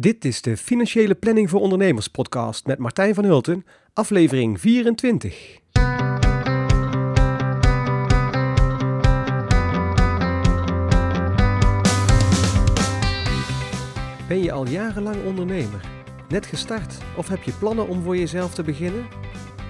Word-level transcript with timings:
Dit 0.00 0.24
is 0.24 0.42
de 0.42 0.56
Financiële 0.56 1.14
Planning 1.14 1.50
voor 1.50 1.60
Ondernemers 1.60 2.08
podcast 2.08 2.66
met 2.66 2.78
Martijn 2.78 3.14
van 3.14 3.24
Hulten, 3.24 3.64
aflevering 3.92 4.60
24. 4.60 5.58
Ben 14.28 14.42
je 14.42 14.52
al 14.52 14.66
jarenlang 14.66 15.24
ondernemer? 15.24 15.80
Net 16.28 16.46
gestart 16.46 16.98
of 17.16 17.28
heb 17.28 17.42
je 17.42 17.52
plannen 17.52 17.88
om 17.88 18.02
voor 18.02 18.16
jezelf 18.16 18.54
te 18.54 18.62
beginnen? 18.62 19.06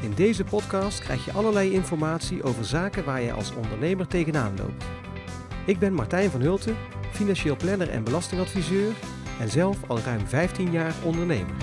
In 0.02 0.12
deze 0.14 0.44
podcast 0.44 1.00
krijg 1.00 1.24
je 1.24 1.32
allerlei 1.32 1.72
informatie 1.72 2.42
over 2.42 2.64
zaken 2.64 3.04
waar 3.04 3.22
je 3.22 3.32
als 3.32 3.54
ondernemer 3.54 4.06
tegenaan 4.06 4.56
loopt. 4.56 4.84
Ik 5.66 5.78
ben 5.78 5.94
Martijn 5.94 6.30
van 6.30 6.40
Hulten, 6.40 6.76
financieel 7.12 7.56
planner 7.56 7.88
en 7.88 8.04
belastingadviseur 8.04 8.92
en 9.41 9.48
zelf 9.48 9.88
al 9.88 9.98
ruim 9.98 10.27
15 10.27 10.70
jaar 10.70 10.95
ondernemer. 11.04 11.54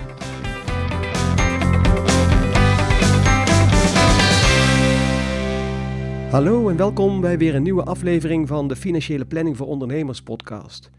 Hallo 6.31 6.69
en 6.69 6.77
welkom 6.77 7.21
bij 7.21 7.37
weer 7.37 7.55
een 7.55 7.63
nieuwe 7.63 7.83
aflevering 7.83 8.47
van 8.47 8.67
de 8.67 8.75
Financiële 8.75 9.25
Planning 9.25 9.57
voor 9.57 9.67
Ondernemers 9.67 10.21
podcast. 10.21 10.89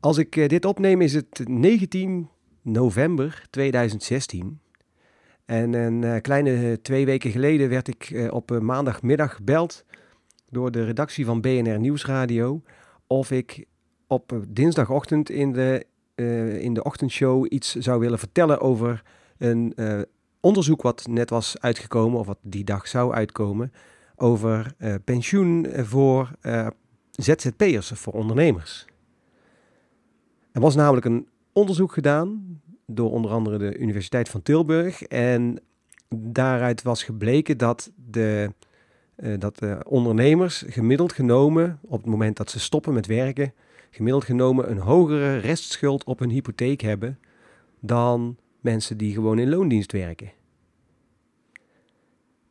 Als 0.00 0.18
ik 0.18 0.36
eh, 0.36 0.48
dit 0.48 0.64
opneem 0.64 1.00
is 1.00 1.14
het 1.14 1.40
19 1.44 2.28
november 2.62 3.46
2016. 3.50 4.60
En 5.44 5.74
een 5.74 6.04
eh, 6.04 6.20
kleine 6.20 6.80
twee 6.82 7.04
weken 7.04 7.30
geleden 7.30 7.68
werd 7.68 7.88
ik 7.88 8.10
eh, 8.10 8.32
op 8.32 8.58
maandagmiddag 8.60 9.34
gebeld 9.34 9.84
door 10.48 10.70
de 10.70 10.84
redactie 10.84 11.24
van 11.24 11.40
BNR 11.40 11.78
Nieuwsradio 11.78 12.62
of 13.06 13.30
ik 13.30 13.66
op 14.06 14.40
dinsdagochtend 14.48 15.30
in 15.30 15.52
de, 15.52 15.86
in 16.58 16.74
de 16.74 16.82
ochtendshow 16.82 17.46
iets 17.48 17.74
zou 17.74 18.00
willen 18.00 18.18
vertellen 18.18 18.60
over 18.60 19.02
een 19.38 19.74
onderzoek 20.40 20.82
wat 20.82 21.06
net 21.06 21.30
was 21.30 21.60
uitgekomen, 21.60 22.18
of 22.18 22.26
wat 22.26 22.38
die 22.42 22.64
dag 22.64 22.88
zou 22.88 23.12
uitkomen, 23.12 23.72
over 24.16 24.74
pensioen 25.04 25.66
voor 25.76 26.30
ZZP'ers, 27.10 27.88
voor 27.94 28.12
ondernemers. 28.12 28.84
Er 30.52 30.60
was 30.60 30.74
namelijk 30.74 31.06
een 31.06 31.28
onderzoek 31.52 31.92
gedaan 31.92 32.60
door 32.86 33.10
onder 33.10 33.30
andere 33.30 33.58
de 33.58 33.78
Universiteit 33.78 34.28
van 34.28 34.42
Tilburg. 34.42 35.02
En 35.02 35.60
daaruit 36.16 36.82
was 36.82 37.02
gebleken 37.04 37.58
dat 37.58 37.90
de, 38.10 38.52
dat 39.38 39.58
de 39.58 39.78
ondernemers 39.88 40.64
gemiddeld 40.66 41.12
genomen, 41.12 41.78
op 41.82 42.00
het 42.00 42.10
moment 42.10 42.36
dat 42.36 42.50
ze 42.50 42.60
stoppen 42.60 42.94
met 42.94 43.06
werken, 43.06 43.52
gemiddeld 43.90 44.24
genomen 44.24 44.70
een 44.70 44.78
hogere 44.78 45.36
restschuld 45.36 46.04
op 46.04 46.18
hun 46.18 46.30
hypotheek 46.30 46.80
hebben 46.80 47.18
dan 47.80 48.36
mensen 48.60 48.96
die 48.96 49.12
gewoon 49.14 49.38
in 49.38 49.48
loondienst 49.48 49.92
werken. 49.92 50.32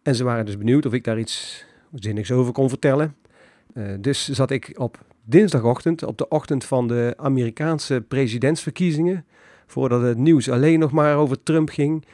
En 0.04 0.16
ze 0.16 0.24
waren 0.24 0.46
dus 0.46 0.58
benieuwd 0.58 0.86
of 0.86 0.94
ik 0.94 1.04
daar 1.04 1.20
iets 1.20 1.66
zinnigs 1.94 2.32
over 2.32 2.54
kon 2.54 2.70
vertellen. 2.70 3.16
Uh, 3.74 3.94
dus 4.00 4.30
zat 4.30 4.52
ik 4.52 4.74
op 4.76 5.06
dinsdagochtend, 5.24 6.04
op 6.04 6.18
de 6.18 6.28
ochtend 6.28 6.66
van 6.66 6.88
de 6.88 7.14
Amerikaanse 7.18 8.04
presidentsverkiezingen, 8.08 9.26
voordat 9.66 10.02
het 10.02 10.18
nieuws 10.18 10.50
alleen 10.50 10.80
nog 10.80 10.92
maar 10.92 11.18
over 11.18 11.44
Trump 11.44 11.70
ging, 11.70 12.06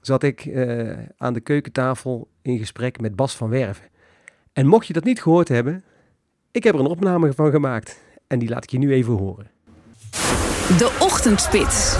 zat 0.00 0.22
ik 0.22 0.44
uh, 0.44 0.98
aan 1.16 1.32
de 1.32 1.40
keukentafel 1.40 2.28
in 2.42 2.58
gesprek 2.58 3.00
met 3.00 3.16
Bas 3.16 3.36
van 3.36 3.48
Werven. 3.48 3.88
En 4.52 4.66
mocht 4.66 4.86
je 4.86 4.92
dat 4.92 5.04
niet 5.04 5.22
gehoord 5.22 5.48
hebben, 5.48 5.84
ik 6.50 6.64
heb 6.64 6.74
er 6.74 6.80
een 6.80 6.86
opname 6.86 7.32
van 7.32 7.50
gemaakt 7.50 8.00
en 8.32 8.38
die 8.38 8.48
laat 8.48 8.62
ik 8.62 8.70
je 8.70 8.78
nu 8.78 8.92
even 8.92 9.12
horen. 9.12 9.50
De 10.78 10.90
Ochtendspits. 10.98 11.96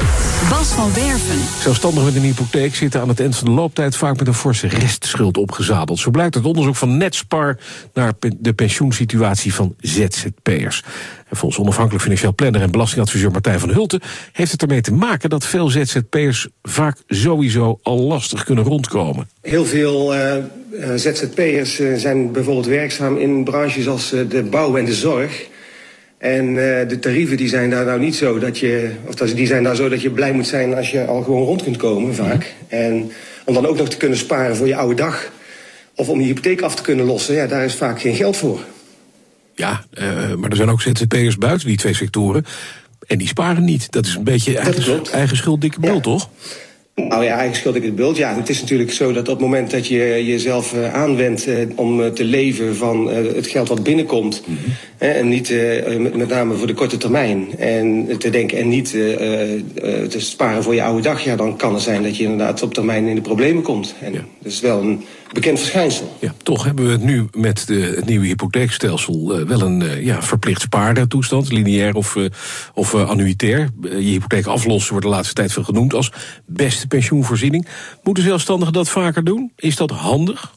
Bas 0.50 0.68
van 0.68 0.92
Werven. 0.94 1.38
Zelfstandigen 1.60 2.04
met 2.04 2.14
een 2.14 2.22
hypotheek 2.22 2.74
zitten 2.74 3.00
aan 3.00 3.08
het 3.08 3.20
eind 3.20 3.36
van 3.36 3.48
de 3.48 3.54
looptijd 3.54 3.96
vaak 3.96 4.18
met 4.18 4.26
een 4.26 4.34
forse 4.34 4.66
restschuld 4.66 5.36
opgezadeld. 5.36 5.98
Zo 5.98 6.10
blijkt 6.10 6.36
uit 6.36 6.44
onderzoek 6.44 6.76
van 6.76 6.96
Netspar 6.96 7.58
naar 7.94 8.12
de 8.38 8.52
pensioensituatie 8.52 9.54
van 9.54 9.74
ZZP'ers. 9.78 10.82
En 11.28 11.36
volgens 11.36 11.60
onafhankelijk 11.60 12.02
financieel 12.02 12.34
planner 12.34 12.62
en 12.62 12.70
belastingadviseur 12.70 13.30
Martijn 13.30 13.60
van 13.60 13.70
Hulten 13.70 14.00
heeft 14.32 14.52
het 14.52 14.62
ermee 14.62 14.80
te 14.80 14.92
maken 14.92 15.30
dat 15.30 15.46
veel 15.46 15.68
ZZP'ers 15.68 16.48
vaak 16.62 16.96
sowieso 17.06 17.78
al 17.82 18.00
lastig 18.00 18.44
kunnen 18.44 18.64
rondkomen. 18.64 19.28
Heel 19.40 19.64
veel 19.64 20.14
uh, 20.14 20.36
eh, 20.36 20.44
eh, 20.80 20.94
ZZP'ers 20.94 21.80
uh, 21.80 21.96
zijn 21.96 22.32
bijvoorbeeld 22.32 22.66
werkzaam 22.66 23.16
in 23.16 23.44
branches 23.44 23.88
als 23.88 24.10
de 24.10 24.46
bouw 24.50 24.76
en 24.76 24.84
de 24.84 24.94
zorg. 24.94 25.50
En 26.22 26.48
uh, 26.48 26.54
de 26.88 26.98
tarieven 27.00 27.36
die 27.36 27.48
zijn 27.48 27.70
daar 27.70 27.84
nou 27.84 28.00
niet 28.00 28.16
zo 28.16 28.38
dat 28.38 28.58
je, 28.58 28.90
of 29.06 29.14
die 29.14 29.46
zijn 29.46 29.62
daar 29.62 29.76
zo 29.76 29.88
dat 29.88 30.02
je 30.02 30.10
blij 30.10 30.32
moet 30.32 30.46
zijn 30.46 30.74
als 30.74 30.90
je 30.90 31.04
al 31.04 31.22
gewoon 31.22 31.44
rond 31.44 31.62
kunt 31.62 31.76
komen, 31.76 32.14
vaak. 32.14 32.54
En 32.68 33.12
om 33.44 33.54
dan 33.54 33.66
ook 33.66 33.76
nog 33.76 33.88
te 33.88 33.96
kunnen 33.96 34.18
sparen 34.18 34.56
voor 34.56 34.66
je 34.66 34.76
oude 34.76 34.94
dag, 34.94 35.30
of 35.94 36.08
om 36.08 36.20
je 36.20 36.26
hypotheek 36.26 36.60
af 36.60 36.74
te 36.74 36.82
kunnen 36.82 37.06
lossen, 37.06 37.34
ja, 37.34 37.46
daar 37.46 37.64
is 37.64 37.74
vaak 37.74 38.00
geen 38.00 38.14
geld 38.14 38.36
voor. 38.36 38.60
Ja, 39.54 39.84
uh, 39.94 40.34
maar 40.34 40.50
er 40.50 40.56
zijn 40.56 40.70
ook 40.70 40.82
ZZP'ers 40.82 41.38
buiten 41.38 41.66
die 41.66 41.76
twee 41.76 41.94
sectoren. 41.94 42.44
En 43.06 43.18
die 43.18 43.28
sparen 43.28 43.64
niet. 43.64 43.92
Dat 43.92 44.06
is 44.06 44.14
een 44.14 44.24
beetje 44.24 44.58
eigen, 44.58 45.04
eigen 45.12 45.36
schuld, 45.36 45.60
dikke 45.60 45.78
ja. 45.80 46.00
toch? 46.00 46.30
Nou 46.94 47.24
ja, 47.24 47.36
eigen 47.36 47.56
schuld, 47.56 47.74
het 47.74 47.94
beeld. 47.94 48.16
Ja, 48.16 48.34
het 48.34 48.48
is 48.48 48.60
natuurlijk 48.60 48.92
zo 48.92 49.12
dat 49.12 49.28
op 49.28 49.34
het 49.34 49.40
moment 49.40 49.70
dat 49.70 49.86
je 49.86 50.24
jezelf 50.26 50.74
uh, 50.74 50.94
aanwendt 50.94 51.46
uh, 51.46 51.58
om 51.74 52.00
uh, 52.00 52.06
te 52.06 52.24
leven 52.24 52.76
van 52.76 53.06
het 53.08 53.46
geld 53.46 53.68
wat 53.68 53.82
binnenkomt. 53.82 54.42
Mm 54.46 54.56
-hmm. 54.56 55.08
en 55.08 55.28
niet 55.28 55.54
met, 55.98 56.16
met, 56.16 56.28
name 56.28 56.54
voor 56.54 56.66
de 56.66 56.74
korte 56.74 56.96
termijn. 56.96 57.58
En 57.58 58.08
te 58.18 58.30
denken 58.30 58.58
en 58.58 58.68
niet 58.68 58.90
te 58.90 60.16
sparen 60.16 60.62
voor 60.62 60.74
je 60.74 60.82
oude 60.82 61.02
dag. 61.02 61.24
Ja, 61.24 61.36
dan 61.36 61.56
kan 61.56 61.74
het 61.74 61.82
zijn 61.82 62.02
dat 62.02 62.16
je 62.16 62.22
inderdaad 62.22 62.62
op 62.62 62.74
termijn 62.74 63.06
in 63.06 63.14
de 63.14 63.20
problemen 63.20 63.62
komt. 63.62 63.94
En 64.00 64.12
ja. 64.12 64.24
dat 64.42 64.52
is 64.52 64.60
wel 64.60 64.80
een 64.80 65.04
bekend 65.32 65.58
verschijnsel. 65.58 66.16
Ja, 66.20 66.34
toch 66.42 66.64
hebben 66.64 66.86
we 66.86 66.90
het 66.90 67.02
nu 67.02 67.28
met 67.32 67.66
de, 67.66 67.74
het 67.96 68.04
nieuwe 68.04 68.26
hypotheekstelsel 68.26 69.40
uh, 69.40 69.46
wel 69.46 69.60
een 69.60 69.80
uh, 69.80 70.04
ja, 70.04 70.22
verplicht 70.22 70.60
spaartoestand, 70.60 71.52
lineair 71.52 71.94
of, 71.94 72.14
uh, 72.14 72.28
of 72.74 72.94
annuitair. 72.94 73.68
je 73.82 73.96
hypotheek 73.96 74.46
aflossen 74.46 74.90
wordt 74.90 75.06
de 75.06 75.12
laatste 75.12 75.34
tijd 75.34 75.52
veel 75.52 75.64
genoemd 75.64 75.94
als 75.94 76.12
beste 76.46 76.86
pensioenvoorziening. 76.86 77.66
Moeten 78.02 78.24
zelfstandigen 78.24 78.72
dat 78.72 78.88
vaker 78.88 79.24
doen? 79.24 79.52
Is 79.56 79.76
dat 79.76 79.90
handig? 79.90 80.54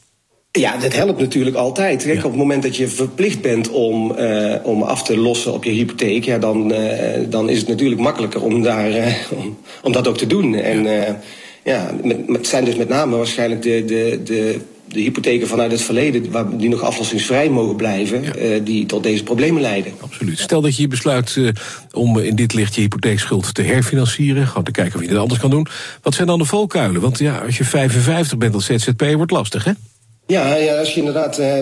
Ja, 0.56 0.76
dat 0.76 0.94
helpt 0.94 1.20
natuurlijk 1.20 1.56
altijd. 1.56 2.02
Kijk, 2.02 2.18
ja. 2.18 2.24
Op 2.24 2.30
het 2.30 2.40
moment 2.40 2.62
dat 2.62 2.76
je 2.76 2.88
verplicht 2.88 3.40
bent 3.40 3.70
om, 3.70 4.14
uh, 4.18 4.54
om 4.62 4.82
af 4.82 5.02
te 5.02 5.16
lossen 5.16 5.52
op 5.52 5.64
je 5.64 5.70
hypotheek, 5.70 6.24
ja, 6.24 6.38
dan, 6.38 6.72
uh, 6.72 6.80
dan 7.28 7.48
is 7.48 7.58
het 7.58 7.68
natuurlijk 7.68 8.00
makkelijker 8.00 8.42
om, 8.42 8.62
daar, 8.62 8.90
uh, 8.90 9.14
om, 9.30 9.58
om 9.82 9.92
dat 9.92 10.08
ook 10.08 10.16
te 10.16 10.26
doen. 10.26 10.54
En 10.54 10.86
ja, 11.66 11.90
met, 12.02 12.18
het 12.26 12.46
zijn 12.46 12.64
dus 12.64 12.76
met 12.76 12.88
name 12.88 13.16
waarschijnlijk 13.16 13.62
de, 13.62 13.84
de, 13.84 14.20
de, 14.24 14.60
de 14.88 15.00
hypotheken 15.00 15.48
vanuit 15.48 15.70
het 15.70 15.82
verleden, 15.82 16.30
waar, 16.30 16.56
die 16.56 16.68
nog 16.68 16.82
aflossingsvrij 16.82 17.50
mogen 17.50 17.76
blijven, 17.76 18.22
ja. 18.22 18.58
die 18.58 18.86
tot 18.86 19.02
deze 19.02 19.22
problemen 19.22 19.62
leiden. 19.62 19.92
Absoluut. 20.00 20.38
Stel 20.38 20.60
dat 20.60 20.76
je 20.76 20.88
besluit 20.88 21.38
om 21.92 22.18
in 22.18 22.36
dit 22.36 22.54
licht 22.54 22.74
je 22.74 22.80
hypotheekschuld 22.80 23.54
te 23.54 23.62
herfinancieren, 23.62 24.46
gewoon 24.46 24.64
te 24.64 24.70
kijken 24.70 24.94
of 24.94 25.02
je 25.02 25.08
het 25.08 25.18
anders 25.18 25.40
kan 25.40 25.50
doen. 25.50 25.66
Wat 26.02 26.14
zijn 26.14 26.26
dan 26.26 26.38
de 26.38 26.44
valkuilen? 26.44 27.00
Want 27.00 27.18
ja, 27.18 27.38
als 27.38 27.56
je 27.56 27.64
55 27.64 28.38
bent 28.38 28.54
als 28.54 28.64
ZZP, 28.64 29.02
wordt 29.14 29.32
lastig, 29.32 29.64
hè? 29.64 29.72
Ja, 30.26 30.54
ja, 30.54 30.78
als 30.78 30.94
je 30.94 30.98
inderdaad 30.98 31.38
uh, 31.38 31.58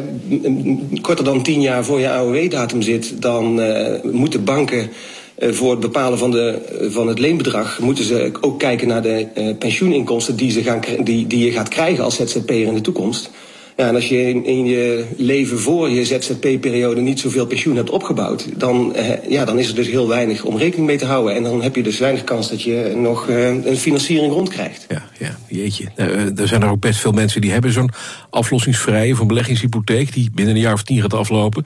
korter 1.00 1.24
dan 1.24 1.42
tien 1.42 1.60
jaar 1.60 1.84
voor 1.84 2.00
je 2.00 2.10
AOW-datum 2.10 2.82
zit, 2.82 3.22
dan 3.22 3.60
uh, 3.60 4.02
moeten 4.02 4.44
banken 4.44 4.90
voor 5.38 5.70
het 5.70 5.80
bepalen 5.80 6.18
van, 6.18 6.30
de, 6.30 6.58
van 6.90 7.08
het 7.08 7.18
leenbedrag, 7.18 7.78
moeten 7.80 8.04
ze 8.04 8.32
ook 8.40 8.58
kijken 8.58 8.88
naar 8.88 9.02
de 9.02 9.54
pensioeninkomsten 9.58 10.36
die, 10.36 10.50
ze 10.50 10.62
gaan, 10.62 10.80
die, 11.04 11.26
die 11.26 11.44
je 11.44 11.50
gaat 11.50 11.68
krijgen 11.68 12.04
als 12.04 12.16
ZZP'er 12.16 12.66
in 12.66 12.74
de 12.74 12.80
toekomst. 12.80 13.30
Ja, 13.76 13.88
en 13.88 13.94
als 13.94 14.08
je 14.08 14.28
in, 14.44 14.66
je 14.66 15.04
leven 15.16 15.58
voor 15.58 15.90
je 15.90 16.04
ZZP-periode 16.04 17.00
niet 17.00 17.20
zoveel 17.20 17.46
pensioen 17.46 17.76
hebt 17.76 17.90
opgebouwd, 17.90 18.48
dan, 18.56 18.94
eh, 18.94 19.30
ja, 19.30 19.44
dan 19.44 19.58
is 19.58 19.68
er 19.68 19.74
dus 19.74 19.86
heel 19.88 20.08
weinig 20.08 20.44
om 20.44 20.56
rekening 20.56 20.86
mee 20.86 20.98
te 20.98 21.04
houden. 21.04 21.34
En 21.34 21.42
dan 21.42 21.62
heb 21.62 21.76
je 21.76 21.82
dus 21.82 21.98
weinig 21.98 22.24
kans 22.24 22.48
dat 22.48 22.62
je 22.62 22.92
nog 22.96 23.28
eh, 23.28 23.46
een 23.48 23.76
financiering 23.76 24.32
rondkrijgt. 24.32 24.86
Ja, 24.88 25.02
ja 25.18 25.36
jeetje. 25.48 25.88
Nou, 25.96 26.32
er 26.36 26.48
zijn 26.48 26.62
er 26.62 26.68
ook 26.68 26.80
best 26.80 27.00
veel 27.00 27.12
mensen 27.12 27.40
die 27.40 27.50
hebben 27.50 27.72
zo'n 27.72 27.90
aflossingsvrije 28.30 29.14
een 29.20 29.26
beleggingshypotheek 29.26 30.12
die 30.12 30.30
binnen 30.34 30.54
een 30.54 30.60
jaar 30.60 30.72
of 30.72 30.82
tien 30.82 31.00
gaat 31.00 31.14
aflopen. 31.14 31.64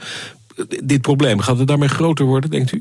Dit 0.85 1.01
probleem, 1.01 1.41
gaat 1.41 1.59
het 1.59 1.69
daarmee 1.69 1.89
groter 1.89 2.25
worden, 2.25 2.51
denkt 2.51 2.73
u? 2.73 2.81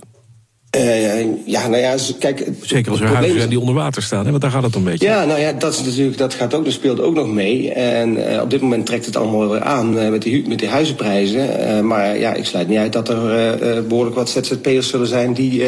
Uh, 0.75 1.45
ja, 1.45 1.67
nou 1.67 1.81
ja, 1.81 1.95
kijk. 2.19 2.49
Zeker 2.61 2.91
als 2.91 3.01
er 3.01 3.07
huizen 3.07 3.37
zijn 3.37 3.49
die 3.49 3.59
onder 3.59 3.75
water 3.75 4.03
staan, 4.03 4.23
hè? 4.23 4.29
want 4.29 4.41
daar 4.41 4.51
gaat 4.51 4.63
het 4.63 4.75
een 4.75 4.83
beetje. 4.83 5.07
Ja, 5.07 5.25
nou 5.25 5.39
ja, 5.39 5.51
dat, 5.51 5.73
is 5.73 5.83
natuurlijk, 5.83 6.17
dat, 6.17 6.33
gaat 6.33 6.53
ook, 6.53 6.63
dat 6.63 6.73
speelt 6.73 6.99
ook 6.99 7.15
nog 7.15 7.27
mee. 7.27 7.73
En 7.73 8.17
uh, 8.17 8.41
op 8.41 8.49
dit 8.49 8.61
moment 8.61 8.85
trekt 8.85 9.05
het 9.05 9.15
allemaal 9.15 9.49
weer 9.49 9.61
aan 9.61 9.97
uh, 9.97 10.09
met, 10.09 10.21
die, 10.21 10.47
met 10.47 10.59
die 10.59 10.67
huizenprijzen. 10.67 11.87
maar 11.87 12.17
ja, 12.17 12.33
ik 12.33 12.45
sluit 12.45 12.67
niet 12.67 12.77
uit 12.77 12.93
dat 12.93 13.09
er 13.09 13.87
behoorlijk 13.87 14.15
wat 14.15 14.29
ZZP'ers 14.29 14.89
zullen 14.89 15.07
zijn 15.07 15.33
die 15.33 15.59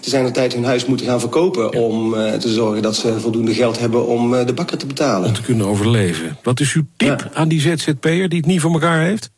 te 0.00 0.10
zijn 0.10 0.24
de 0.24 0.30
tijd 0.30 0.54
hun 0.54 0.64
huis 0.64 0.86
moeten 0.86 1.06
gaan 1.06 1.20
verkopen. 1.20 1.68
Ja. 1.70 1.80
Om 1.80 2.12
te 2.38 2.48
zorgen 2.48 2.82
dat 2.82 2.96
ze 2.96 3.20
voldoende 3.20 3.54
geld 3.54 3.78
hebben 3.78 4.06
om 4.06 4.30
de 4.46 4.52
bakker 4.54 4.78
te 4.78 4.86
betalen. 4.86 5.28
Om 5.28 5.34
te 5.34 5.42
kunnen 5.42 5.66
overleven. 5.66 6.38
Wat 6.42 6.60
is 6.60 6.74
uw 6.74 6.84
tip 6.96 7.20
ja. 7.20 7.30
aan 7.34 7.48
die 7.48 7.60
ZZP'er 7.60 8.28
die 8.28 8.38
het 8.38 8.46
niet 8.46 8.60
voor 8.60 8.72
elkaar 8.72 9.00
heeft? 9.04 9.30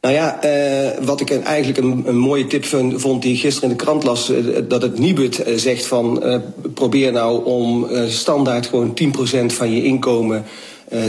Nou 0.00 0.14
ja, 0.14 0.44
uh, 0.44 1.04
wat 1.06 1.20
ik 1.20 1.30
eigenlijk 1.30 1.78
een, 1.78 2.02
een 2.06 2.18
mooie 2.18 2.46
tip 2.46 2.64
vond, 2.94 3.22
die 3.22 3.36
gisteren 3.36 3.70
in 3.70 3.76
de 3.76 3.84
krant 3.84 4.04
las, 4.04 4.30
uh, 4.30 4.56
dat 4.68 4.82
het 4.82 4.98
Nibud 4.98 5.48
uh, 5.48 5.56
zegt 5.56 5.86
van 5.86 6.22
probeer 6.74 7.12
nou 7.12 7.44
om 7.44 7.86
standaard 8.08 8.66
gewoon 8.66 8.98
10% 9.02 9.46
van 9.46 9.74
je 9.74 9.84
inkomen 9.84 10.44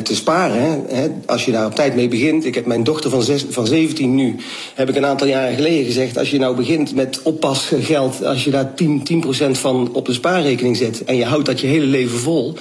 te 0.04 0.16
sparen. 0.16 0.86
Hè. 0.88 1.08
Als 1.26 1.46
je 1.46 1.52
daar 1.52 1.66
op 1.66 1.76
tijd 1.76 1.96
mee 1.96 2.08
begint. 2.08 2.46
Ik 2.46 2.56
heb 2.56 2.66
mijn 2.66 2.84
dochter 2.84 3.10
van, 3.10 3.24
van 3.50 3.68
17 3.68 4.16
nu, 4.16 4.36
heb 4.76 4.90
ik 4.90 4.96
een 4.96 5.06
aantal 5.06 5.28
jaren 5.28 5.56
geleden 5.56 5.86
gezegd, 5.86 6.18
als 6.18 6.32
je 6.32 6.40
nou 6.40 6.56
begint 6.56 6.96
met 6.96 7.22
oppasgeld, 7.24 8.26
als 8.26 8.44
je 8.44 8.52
daar 8.52 8.72
10%, 8.72 8.74
10 9.04 9.56
van 9.56 9.90
op 9.94 10.06
de 10.06 10.14
spaarrekening 10.14 10.78
zet 10.78 11.04
en 11.04 11.16
je 11.16 11.26
houdt 11.26 11.46
dat 11.46 11.60
je 11.60 11.68
hele 11.68 11.86
leven 11.86 12.20
vol 12.20 12.56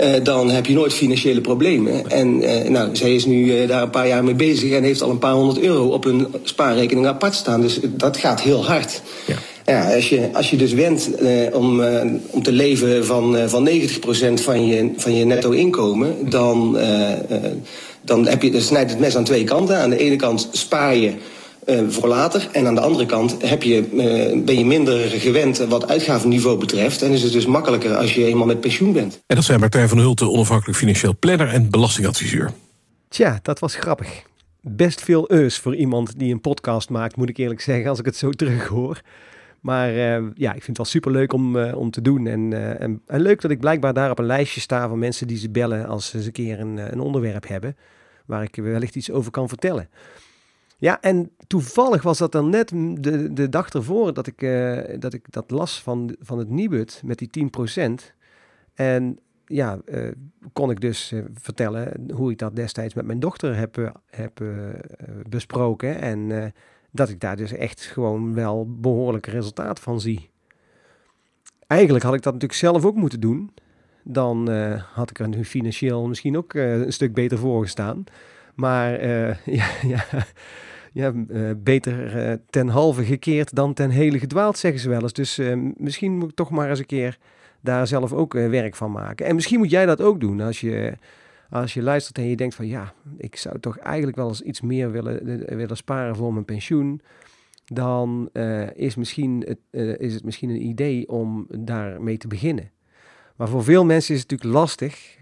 uh, 0.00 0.14
dan 0.22 0.50
heb 0.50 0.66
je 0.66 0.74
nooit 0.74 0.94
financiële 0.94 1.40
problemen. 1.40 2.10
En 2.10 2.42
uh, 2.42 2.68
nou, 2.68 2.96
zij 2.96 3.14
is 3.14 3.24
nu 3.24 3.44
uh, 3.44 3.68
daar 3.68 3.82
een 3.82 3.90
paar 3.90 4.08
jaar 4.08 4.24
mee 4.24 4.34
bezig 4.34 4.72
en 4.72 4.82
heeft 4.82 5.02
al 5.02 5.10
een 5.10 5.18
paar 5.18 5.32
honderd 5.32 5.60
euro 5.60 5.88
op 5.88 6.04
een 6.04 6.26
spaarrekening 6.42 7.06
apart 7.06 7.34
staan. 7.34 7.60
Dus 7.60 7.80
dat 7.82 8.16
gaat 8.16 8.40
heel 8.40 8.64
hard. 8.64 9.02
Ja. 9.26 9.36
Ja, 9.66 9.94
als, 9.94 10.08
je, 10.08 10.28
als 10.32 10.50
je 10.50 10.56
dus 10.56 10.72
wendt 10.72 11.10
om, 11.52 11.82
om 12.30 12.42
te 12.42 12.52
leven 12.52 13.06
van, 13.06 13.48
van 13.48 13.68
90% 13.68 13.72
van 14.34 14.66
je, 14.66 14.90
van 14.96 15.14
je 15.14 15.24
netto 15.24 15.50
inkomen, 15.50 16.30
dan, 16.30 16.78
dan, 18.00 18.26
heb 18.26 18.42
je, 18.42 18.50
dan 18.50 18.60
snijdt 18.60 18.90
het 18.90 19.00
mes 19.00 19.16
aan 19.16 19.24
twee 19.24 19.44
kanten. 19.44 19.76
Aan 19.76 19.90
de 19.90 19.98
ene 19.98 20.16
kant 20.16 20.48
spaar 20.52 20.96
je 20.96 21.12
uh, 21.66 21.88
voor 21.88 22.08
later. 22.08 22.48
En 22.52 22.66
aan 22.66 22.74
de 22.74 22.80
andere 22.80 23.06
kant 23.06 23.48
heb 23.48 23.62
je, 23.62 23.90
uh, 23.92 24.44
ben 24.44 24.58
je 24.58 24.64
minder 24.64 24.98
gewend 24.98 25.58
wat 25.58 25.88
uitgavenniveau 25.88 26.58
betreft. 26.58 27.02
En 27.02 27.10
is 27.10 27.22
het 27.22 27.32
dus 27.32 27.46
makkelijker 27.46 27.96
als 27.96 28.14
je 28.14 28.24
eenmaal 28.24 28.46
met 28.46 28.60
pensioen 28.60 28.92
bent. 28.92 29.20
En 29.26 29.36
dat 29.36 29.44
zijn 29.44 29.60
Martijn 29.60 29.88
van 29.88 29.98
Hulten, 29.98 30.30
onafhankelijk 30.30 30.78
financieel 30.78 31.16
planner 31.18 31.48
en 31.48 31.70
belastingadviseur. 31.70 32.50
Tja, 33.08 33.38
dat 33.42 33.58
was 33.58 33.74
grappig. 33.74 34.22
Best 34.60 35.02
veel 35.02 35.30
eus 35.30 35.58
voor 35.58 35.76
iemand 35.76 36.18
die 36.18 36.32
een 36.32 36.40
podcast 36.40 36.90
maakt, 36.90 37.16
moet 37.16 37.28
ik 37.28 37.36
eerlijk 37.36 37.60
zeggen, 37.60 37.90
als 37.90 37.98
ik 37.98 38.04
het 38.04 38.16
zo 38.16 38.30
terug 38.42 38.66
hoor. 38.66 39.00
Maar 39.60 39.94
uh, 39.94 40.26
ja, 40.34 40.52
ik 40.52 40.62
vind 40.62 40.66
het 40.66 40.76
wel 40.76 40.86
super 40.86 41.12
leuk 41.12 41.32
om, 41.32 41.56
om 41.56 41.90
te 41.90 42.02
doen. 42.02 42.26
En, 42.26 42.52
en, 42.78 43.02
en, 43.06 43.20
leuk 43.20 43.40
dat 43.40 43.50
ik 43.50 43.60
blijkbaar 43.60 43.92
daar 43.92 44.10
op 44.10 44.18
een 44.18 44.26
lijstje 44.26 44.60
sta 44.60 44.88
van 44.88 44.98
mensen 44.98 45.26
die 45.26 45.38
ze 45.38 45.50
bellen 45.50 45.86
als 45.86 46.06
ze 46.06 46.16
eens 46.16 46.26
een 46.26 46.32
keer 46.32 46.60
een, 46.60 46.92
een 46.92 47.00
onderwerp 47.00 47.48
hebben 47.48 47.76
waar 48.26 48.42
ik 48.42 48.56
wellicht 48.56 48.96
iets 48.96 49.10
over 49.10 49.30
kan 49.30 49.48
vertellen. 49.48 49.88
Ja, 50.82 51.00
en 51.00 51.30
toevallig 51.46 52.02
was 52.02 52.18
dat 52.18 52.32
dan 52.32 52.50
net 52.50 52.68
de, 52.94 53.32
de 53.32 53.48
dag 53.48 53.68
ervoor 53.68 54.14
dat 54.14 54.26
ik, 54.26 54.42
uh, 54.42 54.80
dat 54.98 55.12
ik 55.12 55.24
dat 55.30 55.50
las 55.50 55.82
van, 55.82 56.16
van 56.20 56.38
het 56.38 56.48
Nibud 56.48 57.02
met 57.04 57.18
die 57.18 57.50
10%. 57.80 58.14
En 58.74 59.18
ja, 59.46 59.78
uh, 59.86 60.10
kon 60.52 60.70
ik 60.70 60.80
dus 60.80 61.12
uh, 61.12 61.24
vertellen 61.32 62.10
hoe 62.12 62.30
ik 62.30 62.38
dat 62.38 62.56
destijds 62.56 62.94
met 62.94 63.04
mijn 63.04 63.20
dochter 63.20 63.56
heb, 63.56 63.92
heb 64.10 64.44
besproken. 65.28 66.00
En 66.00 66.52
dat 66.90 67.08
ik 67.08 67.20
daar 67.20 67.36
dus 67.36 67.52
echt 67.52 67.80
gewoon 67.80 68.34
wel 68.34 68.76
behoorlijk 68.80 69.26
resultaat 69.26 69.80
van 69.80 70.00
zie. 70.00 70.30
Eigenlijk 71.66 72.04
had 72.04 72.14
ik 72.14 72.22
dat 72.22 72.32
natuurlijk 72.32 72.60
zelf 72.60 72.84
ook 72.84 72.96
moeten 72.96 73.20
doen. 73.20 73.54
Dan 74.02 74.48
had 74.94 75.10
ik 75.10 75.18
er 75.18 75.28
nu 75.28 75.44
financieel 75.44 76.08
misschien 76.08 76.36
ook 76.36 76.54
een 76.54 76.92
stuk 76.92 77.14
beter 77.14 77.38
voor 77.38 77.62
gestaan. 77.62 78.04
Maar 78.54 79.06
ja, 79.60 79.66
ja 79.82 80.04
ja, 80.92 81.12
uh, 81.28 81.50
beter 81.56 82.26
uh, 82.28 82.36
ten 82.50 82.68
halve 82.68 83.04
gekeerd 83.04 83.54
dan 83.54 83.74
ten 83.74 83.90
hele 83.90 84.18
gedwaald, 84.18 84.58
zeggen 84.58 84.80
ze 84.80 84.88
wel 84.88 85.02
eens. 85.02 85.12
Dus 85.12 85.38
uh, 85.38 85.70
misschien 85.76 86.12
moet 86.18 86.28
ik 86.28 86.36
toch 86.36 86.50
maar 86.50 86.70
eens 86.70 86.78
een 86.78 86.86
keer 86.86 87.18
daar 87.60 87.86
zelf 87.86 88.12
ook 88.12 88.32
werk 88.32 88.74
van 88.74 88.90
maken. 88.90 89.26
En 89.26 89.34
misschien 89.34 89.58
moet 89.58 89.70
jij 89.70 89.86
dat 89.86 90.00
ook 90.00 90.20
doen 90.20 90.40
als 90.40 90.60
je, 90.60 90.92
als 91.50 91.74
je 91.74 91.82
luistert 91.82 92.18
en 92.18 92.28
je 92.28 92.36
denkt 92.36 92.54
van 92.54 92.66
ja, 92.66 92.92
ik 93.16 93.36
zou 93.36 93.58
toch 93.58 93.78
eigenlijk 93.78 94.16
wel 94.16 94.28
eens 94.28 94.42
iets 94.42 94.60
meer 94.60 94.90
willen, 94.90 95.46
willen 95.56 95.76
sparen 95.76 96.16
voor 96.16 96.32
mijn 96.32 96.44
pensioen. 96.44 97.00
Dan 97.64 98.28
is, 98.74 98.94
misschien 98.94 99.44
het, 99.46 99.82
is 100.00 100.14
het 100.14 100.24
misschien 100.24 100.50
een 100.50 100.66
idee 100.66 101.08
om 101.08 101.46
daarmee 101.48 102.16
te 102.16 102.28
beginnen. 102.28 102.70
Maar 103.36 103.48
voor 103.48 103.64
veel 103.64 103.84
mensen 103.84 104.14
is 104.14 104.20
het 104.20 104.30
natuurlijk 104.30 104.58
lastig 104.58 105.18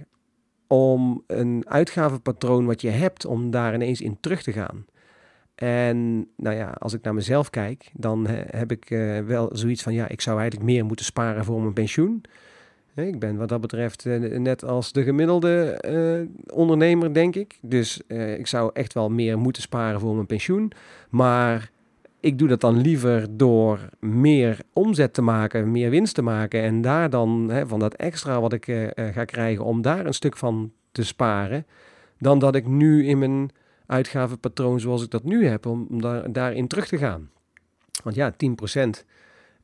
om 0.67 1.25
een 1.27 1.65
uitgavenpatroon 1.69 2.67
wat 2.67 2.81
je 2.81 2.91
hebt, 2.91 3.25
om 3.25 3.51
daar 3.51 3.75
ineens 3.75 4.01
in 4.01 4.19
terug 4.21 4.43
te 4.43 4.53
gaan. 4.53 4.85
En 5.61 6.29
nou 6.37 6.57
ja, 6.57 6.75
als 6.79 6.93
ik 6.93 7.03
naar 7.03 7.15
mezelf 7.15 7.51
kijk, 7.51 7.91
dan 7.93 8.27
heb 8.29 8.71
ik 8.71 8.91
uh, 8.91 9.19
wel 9.19 9.49
zoiets 9.53 9.83
van, 9.83 9.93
ja, 9.93 10.09
ik 10.09 10.21
zou 10.21 10.39
eigenlijk 10.39 10.71
meer 10.71 10.85
moeten 10.85 11.05
sparen 11.05 11.45
voor 11.45 11.61
mijn 11.61 11.73
pensioen. 11.73 12.23
Ik 12.95 13.19
ben 13.19 13.37
wat 13.37 13.49
dat 13.49 13.61
betreft 13.61 14.05
uh, 14.05 14.39
net 14.39 14.65
als 14.65 14.93
de 14.93 15.03
gemiddelde 15.03 15.85
uh, 15.89 16.57
ondernemer, 16.57 17.15
denk 17.15 17.37
ik. 17.37 17.59
Dus 17.63 18.01
ik 18.37 18.47
zou 18.47 18.71
echt 18.73 18.93
wel 18.93 19.11
meer 19.11 19.39
moeten 19.39 19.63
sparen 19.63 20.01
voor 20.01 20.15
mijn 20.15 20.27
pensioen. 20.27 20.73
Maar 21.11 21.71
ik 22.21 22.39
doe 22.39 22.49
dat 22.49 22.61
dan 22.61 22.81
liever 22.81 23.27
door 23.31 23.89
meer 23.99 24.59
omzet 24.73 25.15
te 25.15 25.23
maken, 25.23 25.71
meer 25.71 25.91
winst 25.91 26.15
te 26.15 26.23
maken. 26.23 26.63
En 26.63 26.81
daar 26.81 27.11
dan 27.11 27.49
hè, 27.51 27.67
van 27.67 27.79
dat 27.79 27.95
extra 27.95 28.41
wat 28.41 28.53
ik 28.53 28.93
ga 28.95 29.25
krijgen, 29.25 29.65
om 29.65 29.83
daar 29.83 30.07
een 30.07 30.15
stuk 30.15 30.37
van 30.37 30.73
te 30.93 31.05
sparen. 31.05 31.67
Dan 32.19 32.39
dat 32.39 32.55
ik 32.55 32.67
nu 32.67 33.07
in 33.07 33.19
mijn 33.19 33.51
uitgavenpatroon 33.91 34.81
zoals 34.81 35.03
ik 35.03 35.11
dat 35.11 35.25
nu 35.25 35.47
heb, 35.47 35.67
om 35.67 36.01
daar, 36.01 36.33
daarin 36.33 36.69
terug 36.69 36.87
te 36.87 36.99
gaan. 36.99 37.31
Want 38.03 38.17
ja, 38.17 38.33
10% 38.33 38.89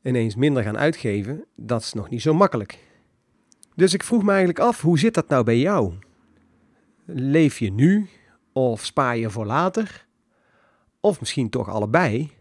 ineens 0.01 0.35
minder 0.35 0.63
gaan 0.63 0.77
uitgeven, 0.77 1.45
dat 1.55 1.81
is 1.81 1.93
nog 1.93 2.09
niet 2.09 2.21
zo 2.21 2.33
makkelijk. 2.33 2.79
Dus 3.75 3.93
ik 3.93 4.03
vroeg 4.03 4.23
me 4.23 4.29
eigenlijk 4.29 4.59
af, 4.59 4.81
hoe 4.81 4.99
zit 4.99 5.13
dat 5.13 5.27
nou 5.27 5.43
bij 5.43 5.59
jou? 5.59 5.93
Leef 7.05 7.59
je 7.59 7.71
nu 7.71 8.07
of 8.53 8.85
spaar 8.85 9.17
je 9.17 9.29
voor 9.29 9.45
later? 9.45 10.05
Of 10.99 11.19
misschien 11.19 11.49
toch 11.49 11.69
allebei? 11.69 12.36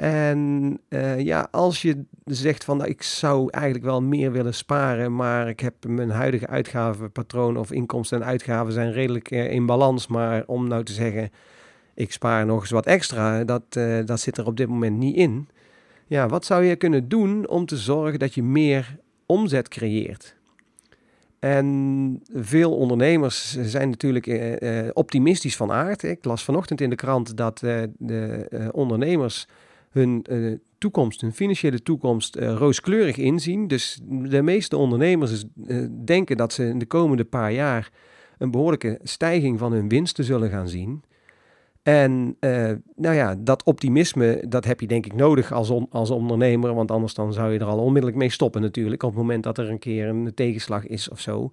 En 0.00 0.80
uh, 0.88 1.20
ja, 1.20 1.48
als 1.50 1.82
je 1.82 2.04
zegt 2.24 2.64
van 2.64 2.76
nou, 2.76 2.88
ik 2.88 3.02
zou 3.02 3.50
eigenlijk 3.50 3.84
wel 3.84 4.02
meer 4.02 4.32
willen 4.32 4.54
sparen, 4.54 5.14
maar 5.14 5.48
ik 5.48 5.60
heb 5.60 5.74
mijn 5.86 6.10
huidige 6.10 6.46
uitgavenpatroon 6.46 7.56
of 7.56 7.72
inkomsten 7.72 8.20
en 8.20 8.26
uitgaven 8.26 8.72
zijn 8.72 8.92
redelijk 8.92 9.30
uh, 9.30 9.52
in 9.52 9.66
balans. 9.66 10.06
Maar 10.06 10.42
om 10.46 10.68
nou 10.68 10.84
te 10.84 10.92
zeggen, 10.92 11.30
ik 11.94 12.12
spaar 12.12 12.46
nog 12.46 12.60
eens 12.60 12.70
wat 12.70 12.86
extra, 12.86 13.44
dat, 13.44 13.62
uh, 13.76 13.98
dat 14.04 14.20
zit 14.20 14.36
er 14.36 14.46
op 14.46 14.56
dit 14.56 14.68
moment 14.68 14.98
niet 14.98 15.16
in. 15.16 15.48
Ja, 16.06 16.28
wat 16.28 16.44
zou 16.44 16.64
je 16.64 16.76
kunnen 16.76 17.08
doen 17.08 17.48
om 17.48 17.66
te 17.66 17.76
zorgen 17.76 18.18
dat 18.18 18.34
je 18.34 18.42
meer 18.42 18.96
omzet 19.26 19.68
creëert? 19.68 20.36
En 21.38 22.22
veel 22.34 22.76
ondernemers 22.76 23.58
zijn 23.60 23.90
natuurlijk 23.90 24.56
optimistisch 24.92 25.56
van 25.56 25.72
aard. 25.72 26.02
Ik 26.02 26.24
las 26.24 26.44
vanochtend 26.44 26.80
in 26.80 26.90
de 26.90 26.96
krant 26.96 27.36
dat 27.36 27.58
de 27.98 28.70
ondernemers 28.72 29.46
hun 29.90 30.24
uh, 30.30 30.58
toekomst, 30.78 31.20
hun 31.20 31.32
financiële 31.32 31.82
toekomst, 31.82 32.36
uh, 32.36 32.52
rooskleurig 32.52 33.16
inzien. 33.16 33.68
Dus 33.68 34.00
de 34.04 34.42
meeste 34.42 34.76
ondernemers 34.76 35.44
uh, 35.66 35.86
denken 36.04 36.36
dat 36.36 36.52
ze 36.52 36.64
in 36.64 36.78
de 36.78 36.86
komende 36.86 37.24
paar 37.24 37.52
jaar 37.52 37.90
een 38.38 38.50
behoorlijke 38.50 38.98
stijging 39.02 39.58
van 39.58 39.72
hun 39.72 39.88
winsten 39.88 40.24
zullen 40.24 40.50
gaan 40.50 40.68
zien. 40.68 41.02
En 41.82 42.36
nou 42.96 43.14
ja, 43.14 43.34
dat 43.38 43.64
optimisme, 43.64 44.44
dat 44.48 44.64
heb 44.64 44.80
je 44.80 44.86
denk 44.86 45.06
ik 45.06 45.14
nodig 45.14 45.52
als, 45.52 45.70
on, 45.70 45.86
als 45.90 46.10
ondernemer, 46.10 46.74
want 46.74 46.90
anders 46.90 47.14
dan 47.14 47.32
zou 47.32 47.52
je 47.52 47.58
er 47.58 47.66
al 47.66 47.78
onmiddellijk 47.78 48.18
mee 48.18 48.30
stoppen 48.30 48.60
natuurlijk, 48.60 49.02
op 49.02 49.08
het 49.08 49.18
moment 49.18 49.42
dat 49.42 49.58
er 49.58 49.70
een 49.70 49.78
keer 49.78 50.08
een 50.08 50.34
tegenslag 50.34 50.86
is 50.86 51.08
of 51.08 51.20
zo. 51.20 51.50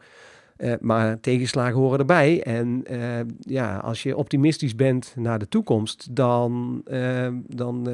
Uh, 0.57 0.73
maar 0.79 1.19
tegenslagen 1.19 1.79
horen 1.79 1.99
erbij. 1.99 2.43
En 2.43 2.83
uh, 2.91 3.19
ja, 3.39 3.77
als 3.77 4.03
je 4.03 4.17
optimistisch 4.17 4.75
bent 4.75 5.13
naar 5.15 5.39
de 5.39 5.47
toekomst, 5.47 6.15
dan, 6.15 6.81
uh, 6.91 7.27
dan 7.47 7.87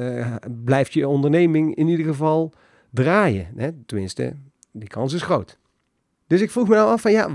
blijft 0.64 0.92
je 0.92 1.08
onderneming 1.08 1.74
in 1.74 1.88
ieder 1.88 2.06
geval 2.06 2.52
draaien. 2.90 3.46
Hè? 3.56 3.70
Tenminste, 3.86 4.32
die 4.72 4.88
kans 4.88 5.12
is 5.12 5.22
groot. 5.22 5.58
Dus 6.26 6.40
ik 6.40 6.50
vroeg 6.50 6.68
me 6.68 6.74
nou 6.74 6.90
af 6.90 7.00
van 7.00 7.12
ja, 7.12 7.28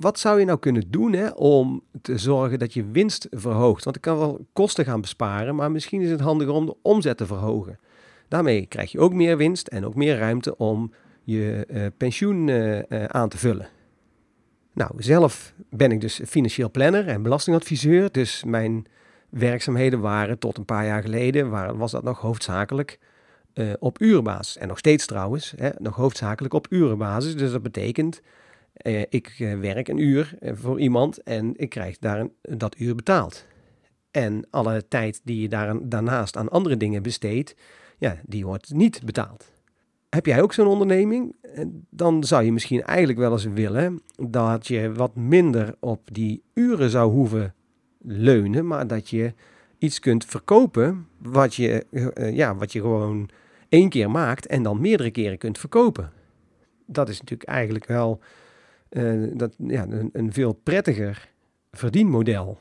wat 0.00 0.18
zou 0.18 0.38
je 0.38 0.44
nou 0.44 0.58
kunnen 0.58 0.90
doen 0.90 1.12
hè, 1.12 1.28
om 1.28 1.82
te 2.02 2.18
zorgen 2.18 2.58
dat 2.58 2.74
je 2.74 2.84
winst 2.84 3.26
verhoogt? 3.30 3.84
Want 3.84 3.96
ik 3.96 4.02
kan 4.02 4.18
wel 4.18 4.46
kosten 4.52 4.84
gaan 4.84 5.00
besparen, 5.00 5.54
maar 5.54 5.70
misschien 5.70 6.00
is 6.00 6.10
het 6.10 6.20
handiger 6.20 6.54
om 6.54 6.66
de 6.66 6.76
omzet 6.82 7.16
te 7.16 7.26
verhogen. 7.26 7.78
Daarmee 8.28 8.66
krijg 8.66 8.92
je 8.92 8.98
ook 8.98 9.12
meer 9.12 9.36
winst 9.36 9.66
en 9.66 9.86
ook 9.86 9.94
meer 9.94 10.18
ruimte 10.18 10.56
om 10.56 10.92
je 11.24 11.66
pensioen 11.96 12.50
aan 13.08 13.28
te 13.28 13.38
vullen. 13.38 13.68
Nou, 14.78 14.90
zelf 14.96 15.52
ben 15.70 15.92
ik 15.92 16.00
dus 16.00 16.20
financieel 16.26 16.70
planner 16.70 17.08
en 17.08 17.22
belastingadviseur. 17.22 18.12
Dus 18.12 18.44
mijn 18.44 18.86
werkzaamheden 19.30 20.00
waren 20.00 20.38
tot 20.38 20.58
een 20.58 20.64
paar 20.64 20.86
jaar 20.86 21.02
geleden, 21.02 21.50
waar, 21.50 21.76
was 21.76 21.90
dat 21.90 22.02
nog 22.02 22.20
hoofdzakelijk 22.20 22.98
uh, 23.54 23.72
op 23.78 24.00
urenbasis. 24.00 24.56
En 24.56 24.68
nog 24.68 24.78
steeds 24.78 25.06
trouwens, 25.06 25.54
hè, 25.56 25.70
nog 25.78 25.96
hoofdzakelijk 25.96 26.54
op 26.54 26.66
urenbasis. 26.70 27.36
Dus 27.36 27.52
dat 27.52 27.62
betekent, 27.62 28.20
uh, 28.82 29.00
ik 29.08 29.38
uh, 29.38 29.58
werk 29.60 29.88
een 29.88 29.98
uur 29.98 30.38
voor 30.40 30.80
iemand 30.80 31.22
en 31.22 31.52
ik 31.56 31.68
krijg 31.68 31.98
daar 31.98 32.20
een, 32.20 32.32
dat 32.58 32.78
uur 32.78 32.94
betaald. 32.94 33.46
En 34.10 34.46
alle 34.50 34.88
tijd 34.88 35.20
die 35.24 35.40
je 35.40 35.48
daar, 35.48 35.88
daarnaast 35.88 36.36
aan 36.36 36.48
andere 36.48 36.76
dingen 36.76 37.02
besteedt, 37.02 37.54
ja, 37.98 38.16
die 38.22 38.46
wordt 38.46 38.72
niet 38.72 39.02
betaald. 39.04 39.57
Heb 40.08 40.26
jij 40.26 40.42
ook 40.42 40.52
zo'n 40.52 40.66
onderneming? 40.66 41.34
Dan 41.90 42.24
zou 42.24 42.44
je 42.44 42.52
misschien 42.52 42.82
eigenlijk 42.82 43.18
wel 43.18 43.32
eens 43.32 43.44
willen 43.44 44.02
dat 44.16 44.66
je 44.66 44.92
wat 44.92 45.14
minder 45.14 45.74
op 45.80 46.00
die 46.12 46.42
uren 46.54 46.90
zou 46.90 47.10
hoeven 47.10 47.54
leunen, 47.98 48.66
maar 48.66 48.86
dat 48.86 49.10
je 49.10 49.34
iets 49.78 50.00
kunt 50.00 50.24
verkopen 50.24 51.06
wat 51.18 51.54
je, 51.54 51.86
eh, 51.90 52.36
ja, 52.36 52.54
wat 52.54 52.72
je 52.72 52.80
gewoon 52.80 53.28
één 53.68 53.88
keer 53.88 54.10
maakt 54.10 54.46
en 54.46 54.62
dan 54.62 54.80
meerdere 54.80 55.10
keren 55.10 55.38
kunt 55.38 55.58
verkopen. 55.58 56.12
Dat 56.86 57.08
is 57.08 57.20
natuurlijk 57.20 57.48
eigenlijk 57.48 57.86
wel 57.86 58.20
eh, 58.88 59.12
dat, 59.32 59.54
ja, 59.58 59.86
een, 59.88 60.10
een 60.12 60.32
veel 60.32 60.52
prettiger 60.52 61.28
verdienmodel. 61.72 62.58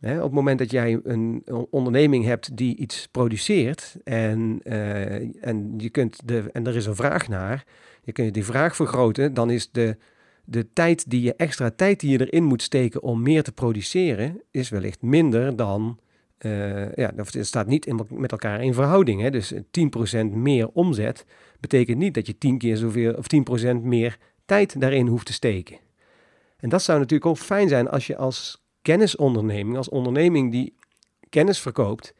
Op 0.00 0.22
het 0.22 0.32
moment 0.32 0.58
dat 0.58 0.70
jij 0.70 1.00
een 1.02 1.42
onderneming 1.70 2.24
hebt 2.24 2.56
die 2.56 2.76
iets 2.76 3.08
produceert 3.10 3.96
en, 4.04 4.60
uh, 4.64 5.44
en, 5.46 5.74
je 5.76 5.90
kunt 5.90 6.20
de, 6.24 6.50
en 6.52 6.66
er 6.66 6.76
is 6.76 6.86
een 6.86 6.96
vraag 6.96 7.28
naar, 7.28 7.64
je 8.02 8.12
kunt 8.12 8.34
die 8.34 8.44
vraag 8.44 8.76
vergroten, 8.76 9.34
dan 9.34 9.50
is 9.50 9.70
de, 9.70 9.96
de 10.44 10.72
tijd 10.72 11.10
die 11.10 11.22
je 11.22 11.34
extra 11.34 11.70
tijd 11.70 12.00
die 12.00 12.10
je 12.10 12.26
erin 12.26 12.44
moet 12.44 12.62
steken 12.62 13.02
om 13.02 13.22
meer 13.22 13.42
te 13.42 13.52
produceren, 13.52 14.42
is 14.50 14.68
wellicht 14.68 15.02
minder 15.02 15.56
dan. 15.56 15.98
Uh, 16.38 16.92
ja, 16.92 17.12
het 17.14 17.46
staat 17.46 17.66
niet 17.66 17.86
in, 17.86 18.06
met 18.08 18.32
elkaar 18.32 18.62
in 18.62 18.74
verhouding. 18.74 19.20
Hè? 19.20 19.30
Dus 19.30 19.54
10% 19.54 19.58
meer 20.32 20.68
omzet 20.68 21.24
betekent 21.60 21.98
niet 21.98 22.14
dat 22.14 22.26
je 22.26 22.38
10 22.38 22.58
keer 22.58 22.76
zoveel 22.76 23.14
of 23.14 23.26
10% 23.76 23.82
meer 23.82 24.18
tijd 24.44 24.80
daarin 24.80 25.06
hoeft 25.06 25.26
te 25.26 25.32
steken. 25.32 25.76
En 26.56 26.68
dat 26.68 26.82
zou 26.82 26.98
natuurlijk 26.98 27.30
ook 27.30 27.38
fijn 27.38 27.68
zijn 27.68 27.88
als 27.88 28.06
je 28.06 28.16
als 28.16 28.67
kennisonderneming, 28.88 29.76
als 29.76 29.88
onderneming 29.88 30.52
die 30.52 30.74
kennis 31.28 31.60
verkoopt, 31.60 32.14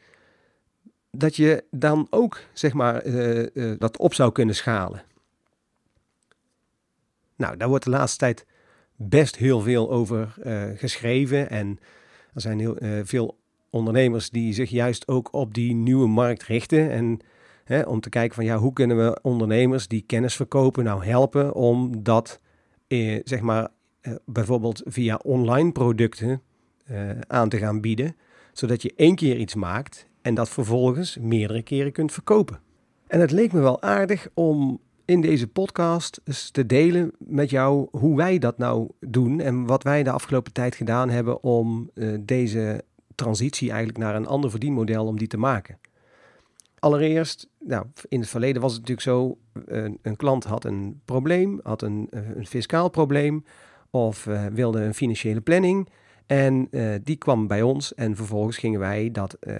dat 1.11 1.35
je 1.35 1.63
dan 1.71 2.07
ook 2.09 2.41
zeg 2.53 2.73
maar 2.73 3.05
uh, 3.05 3.45
uh, 3.53 3.73
dat 3.77 3.97
op 3.97 4.13
zou 4.13 4.31
kunnen 4.31 4.55
schalen. 4.55 5.03
Nou, 7.35 7.57
daar 7.57 7.67
wordt 7.67 7.83
de 7.83 7.89
laatste 7.89 8.17
tijd 8.17 8.45
best 8.95 9.35
heel 9.35 9.61
veel 9.61 9.91
over 9.91 10.35
uh, 10.43 10.63
geschreven 10.75 11.49
en 11.49 11.79
er 12.33 12.41
zijn 12.41 12.59
heel 12.59 12.77
veel 13.03 13.37
ondernemers 13.69 14.29
die 14.29 14.53
zich 14.53 14.69
juist 14.69 15.07
ook 15.07 15.33
op 15.33 15.53
die 15.53 15.73
nieuwe 15.73 16.07
markt 16.07 16.43
richten 16.43 16.91
en 16.91 17.19
hè, 17.63 17.81
om 17.81 17.99
te 17.99 18.09
kijken 18.09 18.35
van 18.35 18.45
ja, 18.45 18.57
hoe 18.57 18.73
kunnen 18.73 18.97
we 18.97 19.19
ondernemers 19.21 19.87
die 19.87 20.01
kennis 20.01 20.35
verkopen 20.35 20.83
nou 20.83 21.05
helpen 21.05 21.53
om 21.53 22.03
dat 22.03 22.39
zeg 23.23 23.41
maar 23.41 23.67
bijvoorbeeld 24.25 24.81
via 24.85 25.19
online 25.23 25.71
producten 25.71 26.41
aan 27.27 27.49
te 27.49 27.57
gaan 27.57 27.81
bieden, 27.81 28.15
zodat 28.53 28.81
je 28.81 28.93
één 28.95 29.15
keer 29.15 29.37
iets 29.37 29.55
maakt 29.55 30.07
en 30.21 30.33
dat 30.33 30.49
vervolgens 30.49 31.17
meerdere 31.17 31.61
keren 31.61 31.91
kunt 31.91 32.11
verkopen. 32.11 32.59
En 33.07 33.19
het 33.19 33.31
leek 33.31 33.53
me 33.53 33.59
wel 33.59 33.81
aardig 33.81 34.27
om 34.33 34.79
in 35.05 35.21
deze 35.21 35.47
podcast 35.47 36.21
te 36.51 36.65
delen 36.65 37.11
met 37.17 37.49
jou 37.49 37.87
hoe 37.91 38.17
wij 38.17 38.39
dat 38.39 38.57
nou 38.57 38.89
doen 38.99 39.39
en 39.39 39.65
wat 39.65 39.83
wij 39.83 40.03
de 40.03 40.11
afgelopen 40.11 40.53
tijd 40.53 40.75
gedaan 40.75 41.09
hebben 41.09 41.43
om 41.43 41.89
uh, 41.93 42.17
deze 42.21 42.83
transitie 43.15 43.69
eigenlijk 43.69 43.99
naar 43.99 44.15
een 44.15 44.27
ander 44.27 44.49
verdienmodel 44.49 45.05
om 45.05 45.17
die 45.17 45.27
te 45.27 45.37
maken. 45.37 45.79
Allereerst, 46.79 47.47
nou, 47.59 47.85
in 48.07 48.19
het 48.19 48.29
verleden 48.29 48.61
was 48.61 48.71
het 48.73 48.81
natuurlijk 48.81 49.07
zo, 49.07 49.37
een, 49.65 49.99
een 50.01 50.15
klant 50.15 50.43
had 50.43 50.65
een 50.65 51.01
probleem, 51.05 51.59
had 51.63 51.81
een, 51.81 52.07
een 52.09 52.47
fiscaal 52.47 52.89
probleem 52.89 53.43
of 53.89 54.27
wilde 54.53 54.81
een 54.81 54.93
financiële 54.93 55.41
planning. 55.41 55.89
En 56.29 56.67
uh, 56.71 56.95
die 57.03 57.15
kwam 57.15 57.47
bij 57.47 57.61
ons 57.61 57.95
en 57.95 58.15
vervolgens 58.15 58.57
gingen 58.57 58.79
wij 58.79 59.09
dat 59.11 59.37
uh, 59.41 59.55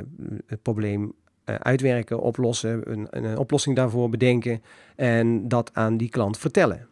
het 0.45 0.61
probleem 0.61 1.13
uh, 1.45 1.55
uitwerken, 1.55 2.19
oplossen, 2.19 2.91
een, 2.91 3.07
een, 3.09 3.37
oplossing 3.37 3.75
daarvoor 3.75 4.09
bedenken 4.09 4.61
en 4.95 5.47
dat 5.47 5.69
aan 5.73 5.97
die 5.97 6.09
klant 6.09 6.37
vertellen. 6.37 6.87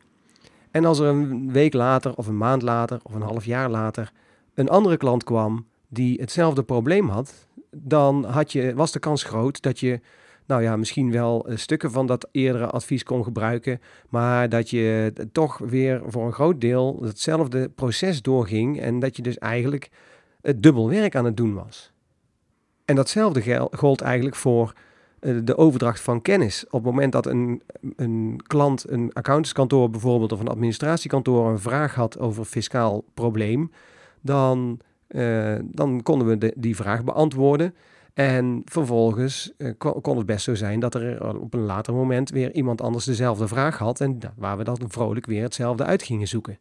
En 0.71 0.85
als 0.85 0.99
er 0.99 1.07
een 1.07 1.51
week 1.51 1.73
later 1.73 2.15
of 2.15 2.27
een 2.27 2.37
maand 2.37 2.61
later 2.61 2.99
of 3.03 3.13
een 3.13 3.21
half 3.21 3.45
jaar 3.45 3.69
later 3.69 4.11
een 4.53 4.69
andere 4.69 4.97
klant 4.97 5.23
kwam 5.23 5.65
die 5.87 6.19
hetzelfde 6.19 6.63
probleem 6.63 7.09
had, 7.09 7.47
dan 7.71 8.25
had 8.25 8.51
je, 8.51 8.73
was 8.75 8.91
de 8.91 8.99
kans 8.99 9.23
groot 9.23 9.61
dat 9.61 9.79
je 9.79 9.99
nou 10.47 10.61
ja, 10.61 10.75
misschien 10.75 11.11
wel 11.11 11.47
eh, 11.47 11.57
stukken 11.57 11.91
van 11.91 12.05
dat 12.05 12.27
eerdere 12.31 12.67
advies 12.67 13.03
kon 13.03 13.23
gebruiken, 13.23 13.81
maar 14.09 14.49
dat 14.49 14.69
je 14.69 15.13
toch 15.31 15.57
weer 15.57 16.01
voor 16.05 16.25
een 16.25 16.33
groot 16.33 16.61
deel 16.61 16.99
hetzelfde 17.01 17.69
proces 17.69 18.21
doorging 18.21 18.79
en 18.79 18.99
dat 18.99 19.15
je 19.15 19.21
dus 19.21 19.37
eigenlijk 19.37 19.89
het 20.41 20.63
dubbel 20.63 20.89
werk 20.89 21.15
aan 21.15 21.25
het 21.25 21.37
doen 21.37 21.53
was. 21.53 21.91
En 22.85 22.95
datzelfde 22.95 23.67
gold 23.71 24.01
eigenlijk 24.01 24.35
voor 24.35 24.73
eh, 25.19 25.35
de 25.43 25.57
overdracht 25.57 26.01
van 26.01 26.21
kennis. 26.21 26.65
Op 26.65 26.71
het 26.71 26.83
moment 26.83 27.11
dat 27.11 27.25
een, 27.25 27.61
een 27.95 28.41
klant, 28.47 28.89
een 28.89 29.13
accountantskantoor 29.13 29.89
bijvoorbeeld 29.89 30.31
of 30.31 30.39
een 30.39 30.47
administratiekantoor 30.47 31.49
een 31.49 31.59
vraag 31.59 31.95
had 31.95 32.19
over 32.19 32.39
een 32.39 32.45
fiscaal 32.45 33.03
probleem, 33.13 33.71
dan, 34.21 34.79
dan 35.61 36.03
konden 36.03 36.27
we 36.27 36.53
die 36.57 36.75
vraag 36.75 37.03
beantwoorden. 37.03 37.73
En 38.17 38.61
vervolgens 38.65 39.51
uh, 39.57 39.71
kon, 39.77 40.17
het 40.17 40.25
best 40.25 40.43
zo 40.43 40.55
zijn 40.55 40.79
dat 40.79 40.95
er 40.95 41.39
op 41.39 41.53
een 41.53 41.65
later 41.65 41.93
moment 41.93 42.29
weer 42.29 42.53
iemand 42.53 42.81
anders 42.81 43.05
dezelfde 43.05 43.47
vraag 43.47 43.77
had 43.77 44.01
en 44.01 44.19
waar 44.35 44.57
we 44.57 44.63
dan 44.63 44.79
vrolijk 44.87 45.25
weer 45.25 45.41
hetzelfde 45.41 45.83
uit 45.83 46.03
gingen 46.03 46.27
zoeken. 46.27 46.59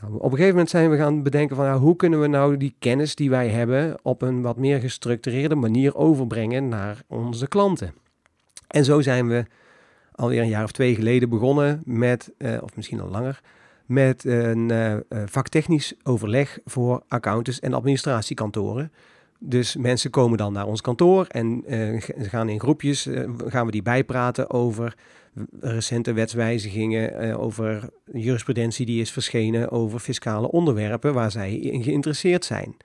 Nou, 0.00 0.14
op 0.14 0.22
een 0.22 0.30
gegeven 0.30 0.50
moment 0.50 0.70
zijn 0.70 0.90
we 0.90 0.96
gaan 0.96 1.22
bedenken 1.22 1.56
van 1.56 1.72
hoe 1.72 1.96
kunnen 1.96 2.20
we 2.20 2.26
nou 2.26 2.56
die 2.56 2.74
kennis 2.78 3.14
die 3.14 3.30
wij 3.30 3.48
hebben 3.48 3.96
op 4.02 4.22
een 4.22 4.42
wat 4.42 4.56
meer 4.56 4.80
gestructureerde 4.80 5.54
manier 5.54 5.94
overbrengen 5.94 6.68
naar 6.68 7.02
onze 7.06 7.48
klanten. 7.48 7.94
En 8.66 8.84
zo 8.84 9.00
zijn 9.00 9.28
we 9.28 9.44
alweer 10.12 10.42
een 10.42 10.48
jaar 10.48 10.64
of 10.64 10.72
twee 10.72 10.94
geleden 10.94 11.28
begonnen 11.28 11.82
met, 11.84 12.32
uh, 12.38 12.62
of 12.62 12.76
misschien 12.76 13.00
al 13.00 13.08
langer, 13.08 13.40
met 13.86 14.24
een 14.24 14.72
vaktechnisch 15.26 15.94
overleg 16.02 16.58
voor 16.64 17.02
accountants 17.08 17.60
en 17.60 17.74
administratiekantoren. 17.74 18.92
Dus 19.38 19.76
mensen 19.76 20.10
komen 20.10 20.38
dan 20.38 20.52
naar 20.52 20.66
ons 20.66 20.80
kantoor 20.80 21.26
en 21.26 21.74
uh, 21.74 22.02
gaan 22.18 22.48
in 22.48 22.60
groepjes, 22.60 23.06
uh, 23.06 23.30
gaan 23.46 23.66
we 23.66 23.72
die 23.72 23.82
bijpraten 23.82 24.50
over 24.50 24.94
recente 25.60 26.12
wetswijzigingen, 26.12 27.24
uh, 27.24 27.40
over 27.40 27.88
jurisprudentie 28.12 28.86
die 28.86 29.00
is 29.00 29.12
verschenen, 29.12 29.70
over 29.70 29.98
fiscale 29.98 30.50
onderwerpen 30.50 31.14
waar 31.14 31.30
zij 31.30 31.54
in 31.54 31.82
geïnteresseerd 31.82 32.44
zijn. 32.44 32.76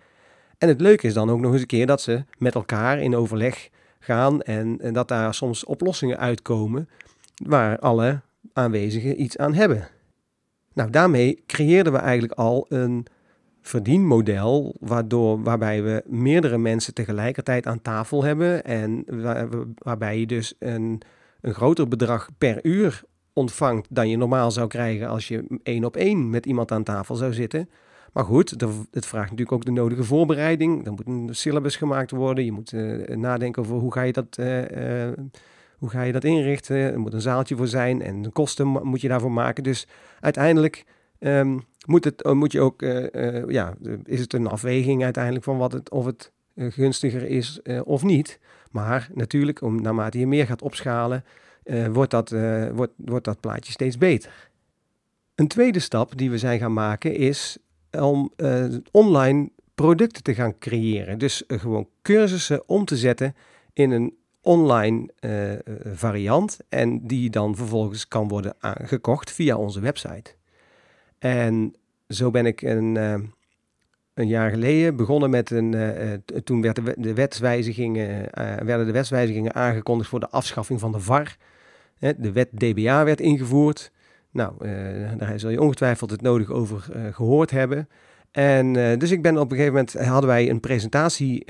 En 0.58 0.68
het 0.68 0.82
leuke 0.82 1.08
is 1.08 1.14
dan 1.14 1.30
ook 1.30 1.40
nog 1.40 1.52
eens 1.52 1.62
een 1.62 1.68
keer 1.68 1.88
dat 1.88 2.02
ze 2.02 2.24
met 2.38 2.56
elkaar 2.56 3.00
in 3.00 3.16
overleg 3.16 3.70
gaan 4.00 4.42
en, 4.42 4.78
en 4.82 4.94
dat 4.94 5.08
daar 5.08 5.34
soms 5.34 5.66
oplossingen 5.66 6.18
uitkomen 6.18 6.90
waar 7.46 7.80
alle 7.80 8.22
aanwezigen 8.54 9.22
iets 9.22 9.38
aan 9.38 9.54
hebben. 9.54 9.88
Nou, 10.74 10.90
daarmee 10.90 11.44
creëerden 11.48 11.94
we 11.94 12.00
eigenlijk 12.00 12.34
al 12.34 12.66
een 12.70 13.06
verdienmodel 13.62 14.76
waardoor, 14.80 15.44
waarbij 15.44 15.84
we 15.84 16.04
meerdere 16.06 16.58
mensen 16.58 16.94
tegelijkertijd 16.94 17.68
aan 17.68 17.82
tafel 17.82 18.24
hebben 18.24 18.64
en 18.64 19.04
waar, 19.08 19.48
waarbij 19.78 20.20
je 20.20 20.26
dus 20.26 20.54
een, 20.60 21.02
een 21.42 21.54
groter 21.54 21.88
bedrag 21.88 22.30
per 22.38 22.66
uur 22.66 23.04
ontvangt 23.34 23.88
dan 23.90 24.10
je 24.10 24.18
normaal 24.18 24.52
zou 24.52 24.68
krijgen 24.68 25.08
als 25.08 25.28
je 25.28 25.60
één 25.64 25.84
op 25.84 25.96
één 25.96 26.30
met 26.30 26.46
iemand 26.46 26.72
aan 26.72 26.84
tafel 26.84 27.16
zou 27.16 27.34
zitten. 27.34 27.70
Maar 28.14 28.24
goed, 28.24 28.50
het 28.92 29.06
vraagt 29.06 29.30
natuurlijk 29.30 29.52
ook 29.52 29.66
de 29.66 29.72
nodige 29.72 30.04
voorbereiding. 30.04 30.86
Er 30.86 30.92
moet 30.92 31.08
een 31.08 31.30
syllabus 31.32 31.76
gemaakt 31.76 32.12
worden. 32.12 32.46
Je 32.46 32.52
moet 32.52 32.72
uh, 32.72 33.16
nadenken 33.16 33.62
over 33.62 33.76
hoe 33.76 33.94
ga 33.94 34.02
je 34.02 34.14
dat, 34.14 34.38
uh, 34.40 35.08
uh, 35.08 35.14
hoe 35.78 35.90
ga 35.90 36.02
je 36.02 36.12
dat 36.12 36.24
inrichten. 36.24 36.78
Er 36.78 37.00
moet 37.00 37.14
een 37.14 37.22
zaaltje 37.22 37.56
voor 37.56 37.68
zijn 37.68 38.02
en 38.02 38.22
de 38.22 38.30
kosten 38.30 38.68
moet 38.68 39.02
je 39.02 39.08
daarvoor 39.08 39.32
maken. 39.32 39.64
Dus 39.64 39.88
uiteindelijk 40.20 40.86
um, 41.24 41.62
moet, 41.86 42.04
het, 42.04 42.22
eh, 42.22 42.32
moet 42.32 42.52
je 42.52 42.62
ook, 42.62 42.82
uh, 42.82 43.06
uh, 43.12 43.50
ja, 43.50 43.74
is 44.04 44.20
het 44.20 44.34
een 44.34 44.48
afweging 44.48 45.04
uiteindelijk 45.04 45.44
van 45.44 45.58
wat 45.58 45.72
het, 45.72 45.90
of 45.90 46.06
het 46.06 46.32
gunstiger 46.56 47.24
is 47.24 47.62
of 47.84 48.04
niet. 48.04 48.40
Maar 48.72 49.10
natuurlijk, 49.14 49.62
om, 49.62 49.82
naarmate 49.82 50.20
je 50.20 50.28
meer 50.28 50.46
gaat 50.46 50.62
opschalen, 50.62 51.24
wordt, 51.92 52.12
dat, 52.12 52.30
wordt, 52.74 52.94
wordt 52.96 53.26
dat 53.26 53.40
plaatje 53.40 53.72
steeds 53.72 53.98
beter. 53.98 54.50
Een 55.36 55.48
tweede 55.48 55.80
stap 55.80 56.18
die 56.18 56.30
we 56.30 56.38
zijn 56.38 56.60
gaan 56.60 56.74
maken 56.74 57.16
is 57.16 57.58
om 57.92 58.32
online 58.92 59.50
producten 59.76 60.24
te 60.24 60.34
gaan 60.34 60.58
creëren. 60.58 61.18
Dus 61.18 61.44
gewoon 61.48 61.88
cursussen 62.02 62.70
om 62.70 62.86
te 62.86 62.98
zetten 62.98 63.36
in 63.74 63.92
een 63.92 64.16
online 64.42 65.10
variant 65.94 66.60
en 66.70 67.08
die 67.08 67.30
dan 67.30 67.56
vervolgens 67.56 68.08
kan 68.08 68.28
worden 68.28 68.56
gekocht 68.62 69.32
via 69.32 69.58
onze 69.58 69.80
website. 69.80 70.36
En 71.22 71.76
zo 72.08 72.32
ben 72.32 72.46
ik 72.46 72.62
een, 72.62 72.96
uh, 72.96 73.16
een 74.14 74.28
jaar 74.28 74.50
geleden 74.50 74.96
begonnen 74.96 75.30
met 75.30 75.52
een. 75.52 75.74
Uh, 75.74 76.14
toen 76.44 76.62
werd 76.62 76.76
de, 76.76 76.94
de 76.98 77.14
wetswijzigingen, 77.14 78.30
werden 78.66 78.86
de 78.86 78.92
wetswijzigingen 78.92 79.54
aangekondigd 79.54 80.10
voor 80.10 80.20
de 80.20 80.30
afschaffing 80.30 80.80
van 80.80 80.92
de 80.92 81.00
VAR. 81.00 81.38
de 82.00 82.32
wet 82.32 82.50
DBA 82.60 83.04
werd 83.04 83.20
ingevoerd. 83.20 83.92
Nou, 84.32 84.54
daar 85.18 85.40
zul 85.40 85.50
je 85.50 85.62
ongetwijfeld 85.62 86.12
het 86.12 86.22
nodig 86.22 86.50
over 86.50 86.90
gehoord 87.12 87.52
hebben. 87.52 87.90
En 88.32 88.74
dus 89.00 89.12
ik 89.12 89.22
ben 89.22 89.38
op 89.38 89.52
een 89.52 89.58
gegeven 89.58 89.74
moment 89.74 89.94
hadden 89.94 90.30
wij 90.30 90.50
een 90.50 90.60
presentatie 90.60 91.46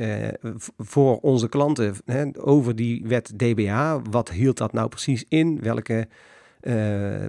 voor 0.77 1.19
onze 1.19 1.49
klanten 1.49 1.95
hè, 2.05 2.25
over 2.37 2.75
die 2.75 3.03
wet 3.05 3.33
DBA. 3.39 4.01
Wat 4.09 4.31
hield 4.31 4.57
dat 4.57 4.73
nou 4.73 4.89
precies 4.89 5.25
in? 5.27 5.59
Welke 5.61 6.07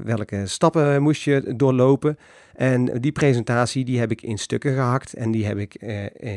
welke 0.04 0.42
stappen 0.44 1.02
moest 1.02 1.22
je 1.22 1.54
doorlopen. 1.56 2.18
En 2.54 3.00
die 3.00 3.12
presentatie 3.12 3.84
die 3.84 3.98
heb 3.98 4.10
ik 4.10 4.22
in 4.22 4.38
stukken 4.38 4.74
gehakt 4.74 5.14
en 5.14 5.30
die 5.30 5.46
heb 5.46 5.58
ik 5.58 5.74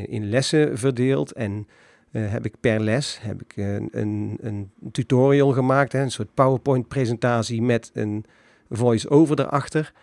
in 0.08 0.30
lessen 0.30 0.78
verdeeld. 0.78 1.32
En 1.32 1.68
heb 2.12 2.46
ik 2.46 2.54
per 2.60 2.80
les 2.80 3.20
heb 3.22 3.42
ik, 3.42 3.58
een, 3.92 4.38
een, 4.42 4.72
tutorial 4.92 5.52
gemaakt, 5.52 5.92
hè, 5.92 6.02
een 6.02 6.12
soort 6.12 6.34
PowerPoint-presentatie 6.34 7.62
met 7.62 7.92
een 7.94 8.26
voice-over 8.70 9.40
erachter 9.40 9.94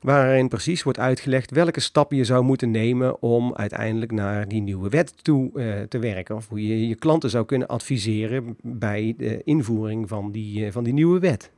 waarin 0.00 0.48
precies 0.48 0.82
wordt 0.82 0.98
uitgelegd 0.98 1.50
welke 1.50 1.80
stappen 1.80 2.16
je 2.16 2.24
zou 2.24 2.44
moeten 2.44 2.70
nemen 2.70 3.22
om 3.22 3.54
uiteindelijk 3.54 4.12
naar 4.12 4.48
die 4.48 4.60
nieuwe 4.60 4.88
wet 4.88 5.24
toe 5.24 5.50
te 5.88 5.98
werken. 5.98 6.36
Of 6.36 6.48
hoe 6.48 6.66
je 6.66 6.88
je 6.88 6.94
klanten 6.94 7.30
zou 7.30 7.44
kunnen 7.44 7.68
adviseren 7.68 8.56
bij 8.62 9.14
de 9.16 9.42
invoering 9.44 10.08
van 10.08 10.32
die, 10.32 10.72
van 10.72 10.84
die 10.84 10.92
nieuwe 10.92 11.18
wet. 11.18 11.50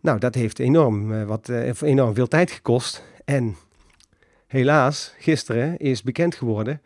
Nou, 0.00 0.18
dat 0.18 0.34
heeft 0.34 0.58
enorm, 0.58 1.12
uh, 1.12 1.24
wat, 1.24 1.48
enorm 1.82 2.14
veel 2.14 2.28
tijd 2.28 2.50
gekost. 2.50 3.04
En 3.24 3.56
helaas, 4.46 5.14
gisteren 5.18 5.78
is 5.78 6.02
bekend 6.02 6.34
geworden 6.34 6.80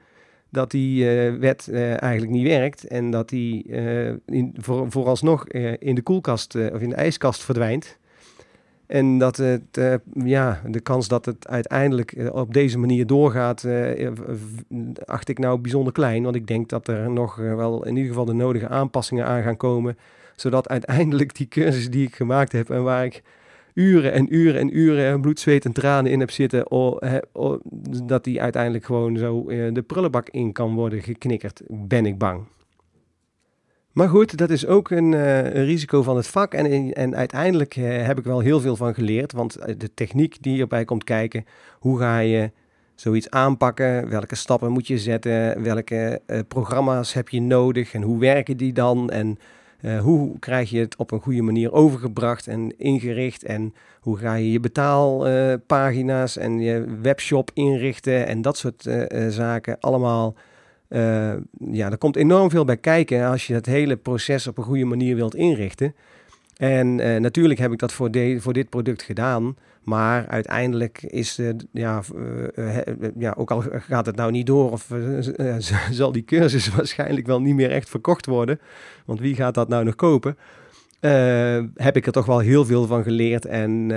dat 0.49 0.71
die 0.71 1.05
wet 1.39 1.69
eigenlijk 1.73 2.33
niet 2.33 2.47
werkt 2.47 2.87
en 2.87 3.11
dat 3.11 3.29
die 3.29 3.75
voor, 4.55 4.91
vooralsnog 4.91 5.49
in 5.79 5.95
de 5.95 6.03
koelkast 6.03 6.55
of 6.55 6.81
in 6.81 6.89
de 6.89 6.95
ijskast 6.95 7.43
verdwijnt. 7.43 7.99
En 8.87 9.19
dat 9.19 9.37
het, 9.37 10.01
ja, 10.15 10.63
de 10.67 10.81
kans 10.81 11.09
dat 11.09 11.25
het 11.25 11.49
uiteindelijk 11.49 12.31
op 12.33 12.55
deze 12.55 12.79
manier 12.79 13.07
doorgaat, 13.07 13.67
acht 15.05 15.29
ik 15.29 15.39
nou 15.39 15.59
bijzonder 15.59 15.93
klein. 15.93 16.23
Want 16.23 16.37
ik 16.37 16.47
denk 16.47 16.69
dat 16.69 16.89
er 16.89 17.11
nog 17.11 17.37
wel 17.37 17.87
in 17.87 17.97
ieder 17.97 18.09
geval 18.09 18.25
de 18.25 18.33
nodige 18.33 18.69
aanpassingen 18.69 19.27
aan 19.27 19.43
gaan 19.43 19.57
komen. 19.57 19.97
Zodat 20.43 20.69
uiteindelijk 20.69 21.35
die 21.35 21.49
cursus 21.49 21.91
die 21.91 22.07
ik 22.07 22.15
gemaakt 22.15 22.53
heb 22.53 22.71
en 22.71 22.83
waar 22.83 23.05
ik 23.05 23.23
uren 23.75 24.13
en 24.13 24.35
uren 24.35 24.61
en 24.61 24.79
uren 24.79 25.21
bloed, 25.21 25.41
zweet 25.41 25.65
en 25.65 25.73
tranen 25.73 26.11
in 26.11 26.21
heb 26.21 26.31
zitten, 26.31 26.71
oh, 26.71 27.61
dat 28.05 28.25
die 28.25 28.43
uiteindelijk 28.43 28.85
gewoon 28.85 29.17
zo 29.17 29.45
de 29.73 29.85
prullenbak 29.87 30.29
in 30.29 30.53
kan 30.53 30.75
worden 30.75 31.03
geknikkerd, 31.03 31.63
ben 31.69 32.07
ik 32.07 32.19
bang. 32.19 32.45
Maar 33.93 34.09
goed, 34.09 34.37
dat 34.37 34.51
is 34.51 34.67
ook 34.67 34.91
een, 34.91 35.13
uh, 35.13 35.37
een 35.37 35.65
risico 35.65 36.03
van 36.03 36.17
het 36.17 36.27
vak. 36.27 36.55
En, 36.55 36.93
en 36.93 37.17
uiteindelijk 37.17 37.77
uh, 37.77 38.07
heb 38.07 38.19
ik 38.19 38.25
wel 38.25 38.41
heel 38.41 38.61
veel 38.61 38.77
van 38.77 38.95
geleerd. 38.95 39.33
Want 39.33 39.57
eh, 39.57 39.75
de 39.79 39.95
techniek 39.95 40.43
die 40.43 40.61
erbij 40.61 40.85
komt 40.85 41.05
kijken, 41.05 41.45
hoe 41.79 41.99
ga 41.99 42.19
je 42.19 42.51
zoiets 42.95 43.31
aanpakken? 43.31 44.09
Welke 44.09 44.35
stappen 44.35 44.71
moet 44.71 44.87
je 44.87 44.99
zetten? 44.99 45.63
Welke 45.63 46.21
programma's 46.49 47.13
heb 47.13 47.29
je 47.29 47.41
nodig? 47.41 47.95
En 47.95 48.03
hoe 48.03 48.19
werken 48.19 48.57
die 48.57 48.73
dan? 48.73 49.11
En 49.11 49.39
hoe 50.01 50.39
krijg 50.39 50.71
je 50.71 50.79
het 50.79 50.97
op 50.97 51.11
een 51.11 51.21
goede 51.21 51.43
manier 51.43 51.73
overgebracht 51.73 52.47
en 52.47 52.79
ingericht? 52.79 53.45
En 53.45 53.75
hoe 54.01 54.19
ga 54.19 54.35
je 54.35 54.53
je 54.53 54.61
betaalpagina's 54.61 56.37
en 56.37 56.61
je 56.61 56.99
webshop 57.03 57.51
inrichten? 57.55 58.27
En 58.27 58.43
dat 58.43 58.57
soort 58.57 58.89
zaken 59.29 59.81
allemaal 59.81 60.35
ja, 61.71 61.91
er 61.91 61.99
komt 61.99 62.17
enorm 62.17 62.51
veel 62.51 62.65
bij 62.65 62.77
kijken 62.77 63.27
als 63.27 63.47
je 63.47 63.55
het 63.55 63.67
hele 63.67 63.97
proces 63.97 64.47
op 64.47 64.59
een 64.59 64.65
goede 64.65 64.85
manier 64.85 65.17
wilt 65.17 65.35
inrichten. 65.35 65.95
En 66.63 66.99
uh, 66.99 67.17
natuurlijk 67.17 67.61
heb 67.61 67.73
ik 67.73 67.79
dat 67.79 67.93
voor, 67.93 68.11
de, 68.11 68.41
voor 68.41 68.53
dit 68.53 68.69
product 68.69 69.03
gedaan. 69.03 69.57
Maar 69.83 70.27
uiteindelijk 70.27 71.03
is, 71.03 71.39
uh, 71.39 71.51
ja, 71.73 72.03
ja, 73.19 73.35
ook 73.37 73.51
al 73.51 73.63
gaat 73.71 74.07
het 74.07 74.17
nou 74.17 74.31
niet 74.31 74.47
door, 74.47 74.71
of 74.71 74.89
zal 75.91 76.13
die 76.13 76.25
cursus 76.25 76.69
waarschijnlijk 76.75 77.27
wel 77.27 77.41
niet 77.41 77.55
meer 77.55 77.71
echt 77.71 77.89
verkocht 77.89 78.27
worden. 78.27 78.61
Want 79.05 79.21
wie 79.21 79.35
gaat 79.35 79.55
dat 79.55 79.69
nou 79.69 79.85
nog 79.85 79.95
kopen? 79.95 80.37
heb 81.75 81.97
ik 81.97 82.07
er 82.07 82.13
toch 82.13 82.27
wel 82.27 82.39
heel 82.39 82.65
veel 82.65 82.87
van 82.87 83.03
geleerd. 83.03 83.45
En 83.45 83.89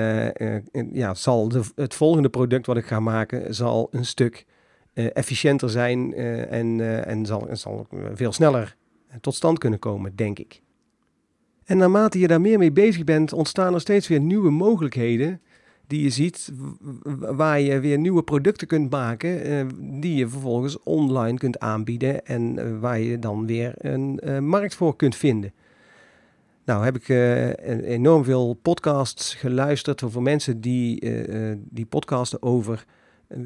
ja, 0.92 1.14
zal 1.14 1.50
de, 1.50 1.62
het 1.76 1.94
volgende 1.94 2.30
product 2.30 2.66
wat 2.66 2.78
ik 2.78 2.86
ga 2.86 3.00
maken, 3.00 3.56
zal 3.56 3.88
een 3.92 4.06
stuk 4.06 4.46
efficiënter 4.94 5.70
zijn 5.70 6.14
en, 6.50 7.06
en 7.06 7.26
zal, 7.26 7.48
zal 7.52 7.88
veel 8.14 8.32
sneller 8.32 8.76
tot 9.22 9.36
stand 9.36 9.58
kunnen 9.58 9.80
komen, 9.80 10.16
denk 10.16 10.40
ik. 10.40 10.64
En 11.66 11.78
naarmate 11.78 12.20
je 12.20 12.28
daar 12.28 12.42
meer 12.42 12.58
mee 12.58 12.72
bezig 12.72 13.04
bent, 13.04 13.34
ontstaan 13.34 13.74
er 13.74 13.82
steeds 13.82 14.08
weer 14.08 14.20
nieuwe 14.20 14.50
mogelijkheden 14.50 15.42
die 15.88 16.02
je 16.04 16.10
ziet, 16.10 16.52
waar 17.20 17.60
je 17.60 17.80
weer 17.80 17.98
nieuwe 17.98 18.24
producten 18.24 18.68
kunt 18.68 18.92
maken, 18.92 19.70
die 20.02 20.16
je 20.16 20.28
vervolgens 20.28 20.84
online 20.84 21.38
kunt 21.38 21.60
aanbieden 21.60 22.26
en 22.26 22.80
waar 22.80 23.00
je 23.00 23.20
dan 23.20 23.46
weer 23.46 23.74
een 23.78 24.20
markt 24.48 24.76
voor 24.76 24.96
kunt 24.96 25.16
vinden. 25.16 25.54
Nou 26.66 26.84
heb 26.84 26.96
ik 26.96 27.10
enorm 27.84 28.24
veel 28.24 28.54
podcasts 28.62 29.34
geluisterd 29.36 30.04
over 30.04 30.22
mensen 30.22 30.62
die, 30.62 31.00
die 31.58 31.86
podcasten 31.86 32.42
over 32.42 32.86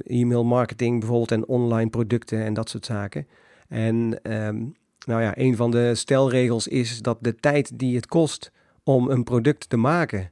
e-mail 0.06 0.46
marketing 0.46 1.00
bijvoorbeeld 1.00 1.32
en 1.32 1.48
online 1.48 1.90
producten 1.90 2.44
en 2.44 2.54
dat 2.54 2.70
soort 2.70 2.86
zaken. 2.86 3.28
En 3.68 4.20
ehm, 4.24 4.64
nou 5.06 5.22
ja, 5.22 5.38
een 5.38 5.56
van 5.56 5.72
de 5.72 5.96
stelregels 5.96 6.68
is 6.68 7.02
dat 7.02 7.18
de 7.22 7.36
tijd 7.36 7.80
die 7.80 7.96
het 7.96 8.08
kost 8.08 8.52
om 8.84 9.10
een 9.10 9.24
product 9.24 9.70
te 9.70 9.78
maken, 9.78 10.32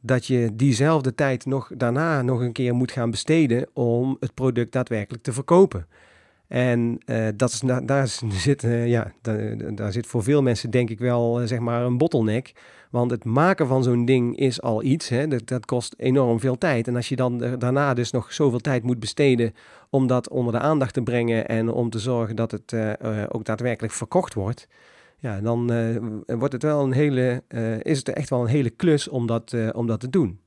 dat 0.00 0.26
je 0.26 0.50
diezelfde 0.52 1.14
tijd 1.14 1.46
nog 1.46 1.70
daarna 1.76 2.22
nog 2.22 2.40
een 2.40 2.52
keer 2.52 2.74
moet 2.74 2.92
gaan 2.92 3.10
besteden 3.10 3.68
om 3.72 4.16
het 4.20 4.34
product 4.34 4.72
daadwerkelijk 4.72 5.22
te 5.22 5.32
verkopen. 5.32 5.86
En 6.48 6.98
uh, 7.06 7.28
dat 7.36 7.50
is, 7.50 7.62
daar, 7.84 8.08
zit, 8.30 8.62
uh, 8.62 8.86
ja, 8.86 9.12
daar, 9.22 9.74
daar, 9.74 9.92
zit 9.92 10.06
voor 10.06 10.22
veel 10.22 10.42
mensen 10.42 10.70
denk 10.70 10.90
ik 10.90 10.98
wel 10.98 11.40
uh, 11.40 11.46
zeg 11.46 11.58
maar 11.58 11.82
een 11.82 11.98
bottleneck. 11.98 12.52
Want 12.90 13.10
het 13.10 13.24
maken 13.24 13.66
van 13.66 13.82
zo'n 13.82 14.04
ding 14.04 14.36
is 14.36 14.62
al 14.62 14.82
iets. 14.82 15.08
Hè? 15.08 15.28
Dat, 15.28 15.46
dat, 15.46 15.66
kost 15.66 15.94
enorm 15.96 16.40
veel 16.40 16.58
tijd. 16.58 16.88
En 16.88 16.96
als 16.96 17.08
je 17.08 17.16
dan 17.16 17.38
daarna 17.58 17.94
dus 17.94 18.10
nog 18.10 18.32
zoveel 18.32 18.58
tijd 18.58 18.82
moet 18.82 19.00
besteden 19.00 19.54
om 19.90 20.06
dat 20.06 20.28
onder 20.28 20.52
de 20.52 20.58
aandacht 20.58 20.94
te 20.94 21.02
brengen 21.02 21.48
en 21.48 21.68
om 21.68 21.90
te 21.90 21.98
zorgen 21.98 22.36
dat 22.36 22.50
het 22.50 22.74
ook 23.28 23.44
daadwerkelijk 23.44 23.92
verkocht 23.92 24.34
wordt. 24.34 24.68
Ja, 25.18 25.40
dan 25.40 25.66
wordt 26.26 26.52
het 26.52 26.62
wel 26.62 26.82
een 26.82 26.92
hele, 26.92 27.42
is 27.82 27.98
het 27.98 28.08
echt 28.08 28.30
wel 28.30 28.40
een 28.40 28.46
hele 28.46 28.70
klus 28.70 29.08
om 29.08 29.26
dat, 29.26 29.54
om 29.72 29.86
dat 29.86 30.00
te 30.00 30.10
doen. 30.10 30.40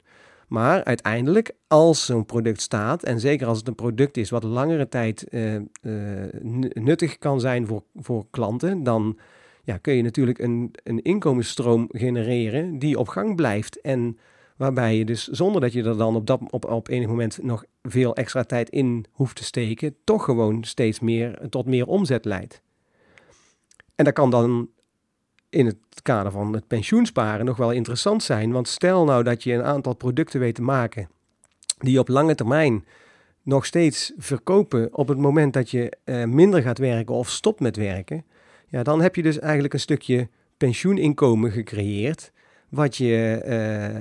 Maar 0.51 0.83
uiteindelijk, 0.83 1.51
als 1.67 2.05
zo'n 2.05 2.25
product 2.25 2.61
staat, 2.61 3.03
en 3.03 3.19
zeker 3.19 3.47
als 3.47 3.57
het 3.57 3.67
een 3.67 3.75
product 3.75 4.17
is 4.17 4.29
wat 4.29 4.43
langere 4.43 4.87
tijd 4.87 5.25
uh, 5.29 5.55
uh, 5.55 5.61
nuttig 6.73 7.17
kan 7.17 7.39
zijn 7.39 7.67
voor, 7.67 7.83
voor 7.95 8.25
klanten, 8.29 8.83
dan 8.83 9.19
ja, 9.63 9.77
kun 9.77 9.93
je 9.93 10.01
natuurlijk 10.01 10.39
een, 10.39 10.73
een 10.83 11.01
inkomensstroom 11.01 11.87
genereren 11.91 12.79
die 12.79 12.99
op 12.99 13.07
gang 13.07 13.35
blijft. 13.35 13.81
En 13.81 14.17
waarbij 14.57 14.97
je 14.97 15.05
dus 15.05 15.27
zonder 15.27 15.61
dat 15.61 15.73
je 15.73 15.83
er 15.83 15.97
dan 15.97 16.15
op, 16.15 16.27
dat, 16.27 16.41
op, 16.49 16.65
op 16.65 16.87
enig 16.87 17.07
moment 17.07 17.43
nog 17.43 17.63
veel 17.83 18.15
extra 18.15 18.43
tijd 18.43 18.69
in 18.69 19.05
hoeft 19.11 19.35
te 19.35 19.43
steken, 19.43 19.95
toch 20.03 20.23
gewoon 20.23 20.63
steeds 20.63 20.99
meer 20.99 21.49
tot 21.49 21.65
meer 21.65 21.87
omzet 21.87 22.25
leidt. 22.25 22.61
En 23.95 24.05
dat 24.05 24.13
kan 24.13 24.29
dan 24.29 24.69
in 25.51 25.65
het 25.65 25.77
kader 26.01 26.31
van 26.31 26.53
het 26.53 26.67
pensioensparen 26.67 27.45
nog 27.45 27.57
wel 27.57 27.71
interessant 27.71 28.23
zijn. 28.23 28.51
Want 28.51 28.67
stel 28.67 29.05
nou 29.05 29.23
dat 29.23 29.43
je 29.43 29.53
een 29.53 29.63
aantal 29.63 29.93
producten 29.93 30.39
weet 30.39 30.55
te 30.55 30.61
maken 30.61 31.09
die 31.77 31.99
op 31.99 32.07
lange 32.07 32.35
termijn 32.35 32.85
nog 33.43 33.65
steeds 33.65 34.13
verkopen 34.17 34.89
op 34.91 35.07
het 35.07 35.17
moment 35.17 35.53
dat 35.53 35.69
je 35.69 35.97
uh, 36.05 36.23
minder 36.23 36.61
gaat 36.61 36.77
werken 36.77 37.15
of 37.15 37.29
stopt 37.29 37.59
met 37.59 37.75
werken. 37.75 38.25
Ja, 38.67 38.83
dan 38.83 39.01
heb 39.01 39.15
je 39.15 39.21
dus 39.21 39.39
eigenlijk 39.39 39.73
een 39.73 39.79
stukje 39.79 40.29
pensioeninkomen 40.57 41.51
gecreëerd. 41.51 42.31
Wat, 42.69 42.97
je, 42.97 43.41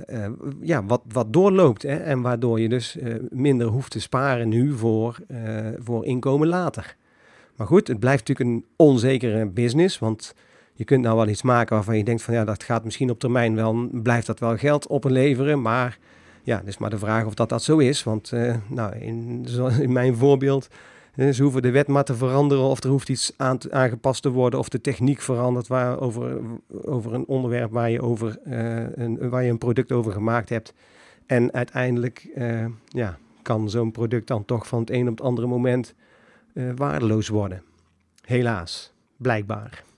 uh, 0.09 0.19
uh, 0.19 0.31
ja, 0.61 0.85
wat, 0.85 1.03
wat 1.09 1.33
doorloopt 1.33 1.83
hè, 1.83 1.97
en 1.97 2.21
waardoor 2.21 2.61
je 2.61 2.69
dus 2.69 2.97
minder 3.31 3.67
hoeft 3.67 3.91
te 3.91 4.01
sparen 4.01 4.49
nu 4.49 4.73
voor, 4.73 5.19
voor 5.79 6.05
inkomen 6.05 6.49
later. 6.49 6.97
Maar 7.57 7.67
goed, 7.67 7.89
het 7.89 7.99
blijft 7.99 8.29
natuurlijk 8.29 8.57
een 8.57 8.67
onzekere 8.77 9.47
business, 9.47 9.99
want 9.99 10.35
je 10.81 10.87
kunt 10.87 11.03
nou 11.03 11.17
wel 11.17 11.29
iets 11.29 11.43
maken 11.43 11.75
waarvan 11.75 11.97
je 11.97 12.05
denkt 12.05 12.23
van 12.23 12.35
ja, 12.35 12.45
dat 12.45 12.63
gaat 12.63 12.85
misschien 12.85 13.11
op 13.11 13.19
termijn 13.19 13.55
wel, 13.55 13.89
blijft 13.93 14.27
dat 14.27 14.39
wel 14.39 14.57
geld 14.57 14.87
opleveren. 14.87 15.63
Maar 15.63 15.99
ja, 16.43 16.57
het 16.57 16.67
is 16.67 16.79
maar 16.79 16.91
de 16.91 16.99
vraag 16.99 17.25
of 17.25 17.35
dat 17.35 17.49
dat 17.49 17.63
zo 17.63 17.79
is. 17.79 18.03
Want 18.03 18.31
uh, 18.35 18.57
nou, 18.69 18.97
in, 18.97 19.47
in 19.81 19.93
mijn 19.93 20.17
voorbeeld, 20.17 20.69
uh, 21.15 21.31
ze 21.31 21.43
hoeven 21.43 21.63
de 21.63 21.71
wet 21.71 21.87
maar 21.87 22.05
te 22.05 22.15
veranderen 22.15 22.65
of 22.65 22.83
er 22.83 22.91
hoeft 22.91 23.09
iets 23.09 23.33
aan 23.37 23.59
aangepast 23.71 24.23
te 24.23 24.31
worden 24.31 24.59
of 24.59 24.69
de 24.69 24.81
techniek 24.81 25.21
verandert 25.21 25.67
waar, 25.67 26.01
over, 26.01 26.41
over 26.85 27.15
een 27.15 27.27
onderwerp 27.27 27.73
waar 27.73 27.91
je, 27.91 28.03
over, 28.03 28.39
uh, 28.47 28.83
een, 28.95 29.29
waar 29.29 29.43
je 29.45 29.51
een 29.51 29.59
product 29.59 29.93
over 29.93 30.13
gemaakt 30.13 30.49
hebt. 30.49 30.75
En 31.27 31.53
uiteindelijk 31.53 32.29
ja, 32.89 33.19
kan 33.43 33.71
zo'n 33.71 33.93
product 33.93 34.27
dan 34.27 34.45
toch 34.45 34.67
van 34.67 34.81
het 34.81 34.91
een 34.91 35.09
op 35.09 35.17
het 35.17 35.27
andere 35.27 35.47
moment 35.47 35.95
waardeloos 36.77 37.29
worden. 37.29 37.63
Helaas, 38.25 38.93
blijkbaar. 39.17 39.89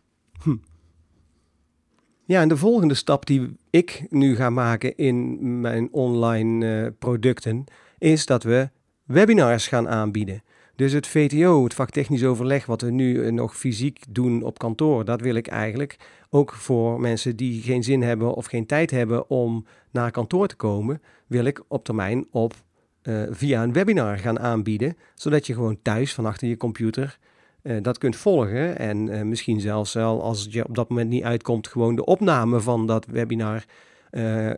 Ja, 2.32 2.40
en 2.40 2.48
de 2.48 2.56
volgende 2.56 2.94
stap 2.94 3.26
die 3.26 3.56
ik 3.70 4.06
nu 4.08 4.36
ga 4.36 4.50
maken 4.50 4.96
in 4.96 5.60
mijn 5.60 5.92
online 5.92 6.82
uh, 6.82 6.88
producten 6.98 7.64
is 7.98 8.26
dat 8.26 8.42
we 8.42 8.70
webinars 9.04 9.66
gaan 9.66 9.88
aanbieden. 9.88 10.42
Dus 10.76 10.92
het 10.92 11.06
VTO, 11.06 11.64
het 11.64 11.74
vaktechnisch 11.74 12.24
overleg, 12.24 12.66
wat 12.66 12.80
we 12.80 12.90
nu 12.90 13.30
nog 13.30 13.56
fysiek 13.56 14.04
doen 14.08 14.42
op 14.42 14.58
kantoor, 14.58 15.04
dat 15.04 15.20
wil 15.20 15.34
ik 15.34 15.46
eigenlijk 15.46 15.96
ook 16.30 16.52
voor 16.52 17.00
mensen 17.00 17.36
die 17.36 17.62
geen 17.62 17.82
zin 17.82 18.02
hebben 18.02 18.34
of 18.34 18.46
geen 18.46 18.66
tijd 18.66 18.90
hebben 18.90 19.30
om 19.30 19.66
naar 19.90 20.10
kantoor 20.10 20.46
te 20.46 20.56
komen, 20.56 21.02
wil 21.26 21.44
ik 21.44 21.62
op 21.68 21.84
termijn 21.84 22.26
op 22.30 22.54
uh, 23.02 23.22
via 23.30 23.62
een 23.62 23.72
webinar 23.72 24.18
gaan 24.18 24.38
aanbieden, 24.38 24.96
zodat 25.14 25.46
je 25.46 25.54
gewoon 25.54 25.78
thuis 25.82 26.14
van 26.14 26.26
achter 26.26 26.48
je 26.48 26.56
computer 26.56 27.18
uh, 27.62 27.76
dat 27.82 27.98
kunt 27.98 28.16
volgen 28.16 28.78
en 28.78 29.06
uh, 29.06 29.22
misschien 29.22 29.60
zelfs 29.60 29.92
wel 29.92 30.22
als 30.22 30.46
je 30.50 30.64
op 30.68 30.74
dat 30.74 30.88
moment 30.88 31.08
niet 31.08 31.22
uitkomt, 31.22 31.68
gewoon 31.68 31.94
de 31.94 32.04
opname 32.04 32.60
van 32.60 32.86
dat 32.86 33.06
webinar 33.06 33.64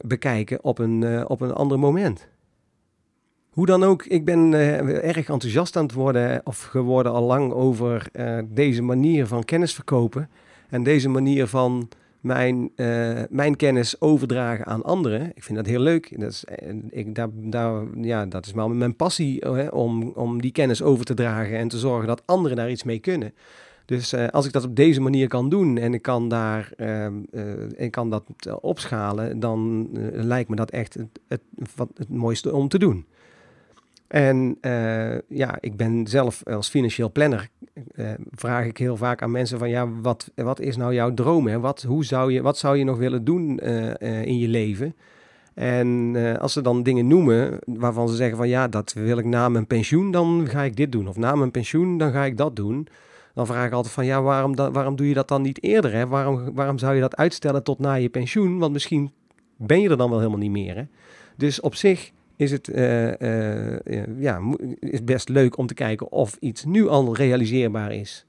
bekijken 0.01 0.65
op 0.65 0.79
een, 0.79 1.29
op 1.29 1.41
een 1.41 1.53
ander 1.53 1.79
moment. 1.79 2.29
Hoe 3.51 3.67
dan 3.67 3.83
ook, 3.83 4.05
ik 4.05 4.25
ben 4.25 4.53
erg 5.03 5.29
enthousiast 5.29 5.77
aan 5.77 5.83
het 5.83 5.93
worden 5.93 6.41
of 6.45 6.63
geworden 6.63 7.13
al 7.13 7.23
lang 7.23 7.53
over 7.53 8.09
deze 8.45 8.83
manier 8.83 9.27
van 9.27 9.45
kennis 9.45 9.75
verkopen 9.75 10.31
en 10.69 10.83
deze 10.83 11.09
manier 11.09 11.47
van 11.47 11.89
mijn, 12.25 12.71
uh, 12.77 13.23
mijn 13.31 13.57
kennis 13.57 14.01
overdragen 14.01 14.67
aan 14.67 14.83
anderen. 14.83 15.33
Ik 15.35 15.43
vind 15.43 15.59
dat 15.59 15.67
heel 15.67 15.81
leuk. 15.81 16.21
Dat 16.21 16.31
is, 16.31 16.45
eh, 16.45 16.75
ik, 16.91 17.15
daar, 17.15 17.29
daar, 17.33 17.85
ja, 18.01 18.27
dat 18.27 18.47
is 18.47 18.53
mijn 18.53 18.97
passie 18.97 19.39
hè, 19.41 19.69
om, 19.69 20.09
om 20.09 20.41
die 20.41 20.53
kennis 20.53 20.83
over 20.83 21.05
te 21.05 21.15
dragen 21.15 21.59
en 21.59 21.69
te 21.69 21.79
zorgen 21.79 22.07
dat 22.07 22.23
anderen 22.25 22.57
daar 22.57 22.71
iets 22.71 22.83
mee 22.83 22.99
kunnen. 22.99 23.35
Dus 23.85 24.13
uh, 24.13 24.29
als 24.29 24.47
ik 24.47 24.53
dat 24.53 24.65
op 24.65 24.77
deze 24.77 25.01
manier 25.01 25.29
kan 25.29 25.49
doen 25.49 25.79
en 25.79 25.95
ik 25.95 26.03
kan, 26.03 26.29
daar, 26.29 26.73
uh, 26.77 27.91
kan 27.91 28.11
dat 28.11 28.25
opschalen, 28.61 29.41
dan 29.41 29.89
lijkt 30.13 30.49
me 30.49 30.57
dat 30.57 30.71
echt 30.71 30.95
het, 30.95 31.21
het, 31.29 31.41
het 31.95 32.09
mooiste 32.09 32.55
om 32.55 32.69
te 32.69 32.79
doen. 32.79 33.07
En 34.07 34.59
uh, 34.61 35.19
ja, 35.29 35.57
ik 35.61 35.77
ben 35.77 36.07
zelf 36.07 36.47
als 36.47 36.69
financieel 36.69 37.13
planner, 37.13 37.49
uh, 37.95 38.11
vraag 38.31 38.65
ik 38.67 38.79
heel 38.79 38.97
vaak 38.97 39.23
aan 39.23 39.31
mensen 39.31 39.59
van 39.59 39.69
ja, 39.69 39.89
wat, 40.01 40.31
wat 40.35 40.61
is 40.61 40.77
nou 40.77 40.95
jouw 40.95 41.15
droom? 41.15 41.47
Hè? 41.47 41.61
Wat, 41.61 41.83
hoe 41.83 42.05
zou 42.05 42.33
je, 42.33 42.43
wat 42.43 42.59
zou 42.59 42.77
je 42.77 42.85
nog 42.85 42.99
willen 42.99 43.25
doen 43.25 43.61
uh, 43.63 44.25
in 44.25 44.39
je 44.39 44.49
leven? 44.49 44.95
En 45.55 46.17
als 46.41 46.53
ze 46.53 46.63
dan 46.63 46.83
dingen 46.83 47.07
noemen 47.07 47.59
waarvan 47.65 48.09
ze 48.09 48.17
zeggen 48.17 48.37
van 48.37 48.49
ja, 48.49 48.69
dat 48.69 48.93
wil 48.93 49.19
ik 49.19 49.25
na 49.25 49.49
mijn 49.49 49.67
pensioen, 49.67 50.11
dan 50.11 50.47
ga 50.49 50.63
ik 50.63 50.77
dit 50.77 50.93
doen. 50.93 51.09
Of 51.09 51.17
na 51.17 51.35
mijn 51.35 51.51
pensioen, 51.51 51.99
dan 51.99 52.13
ga 52.13 52.25
ik 52.25 52.37
dat 52.37 52.57
doen. 52.57 52.89
Dan 53.35 53.47
vraag 53.47 53.67
ik 53.67 53.73
altijd 53.73 53.95
van 53.95 54.07
ja, 54.07 54.23
waarom, 54.23 54.55
waarom 54.55 54.97
doe 54.97 55.09
je 55.09 55.15
dat 55.15 55.29
dan 55.29 55.43
niet 55.43 55.63
eerder? 55.63 55.93
Hè? 55.93 56.07
Waarom, 56.07 56.55
waarom 56.55 56.79
zou 56.79 56.95
je 56.95 57.01
dat 57.01 57.17
uitstellen 57.17 57.63
tot 57.63 57.79
na 57.79 57.95
je 57.95 58.09
pensioen? 58.09 58.59
Want 58.59 58.73
misschien 58.73 59.13
ben 59.57 59.81
je 59.81 59.89
er 59.89 59.97
dan 59.97 60.09
wel 60.09 60.19
helemaal 60.19 60.39
niet 60.39 60.51
meer. 60.51 60.77
Hè? 60.77 60.83
Dus 61.37 61.61
op 61.61 61.75
zich 61.75 62.13
is 62.37 62.51
het 62.51 62.69
uh, 62.69 63.07
uh, 63.19 64.21
ja, 64.21 64.41
is 64.79 65.05
best 65.05 65.29
leuk 65.29 65.57
om 65.57 65.67
te 65.67 65.75
kijken 65.75 66.13
of 66.13 66.37
iets 66.41 66.65
nu 66.65 66.89
al 66.89 67.17
realiseerbaar 67.17 67.93
is. 67.93 68.27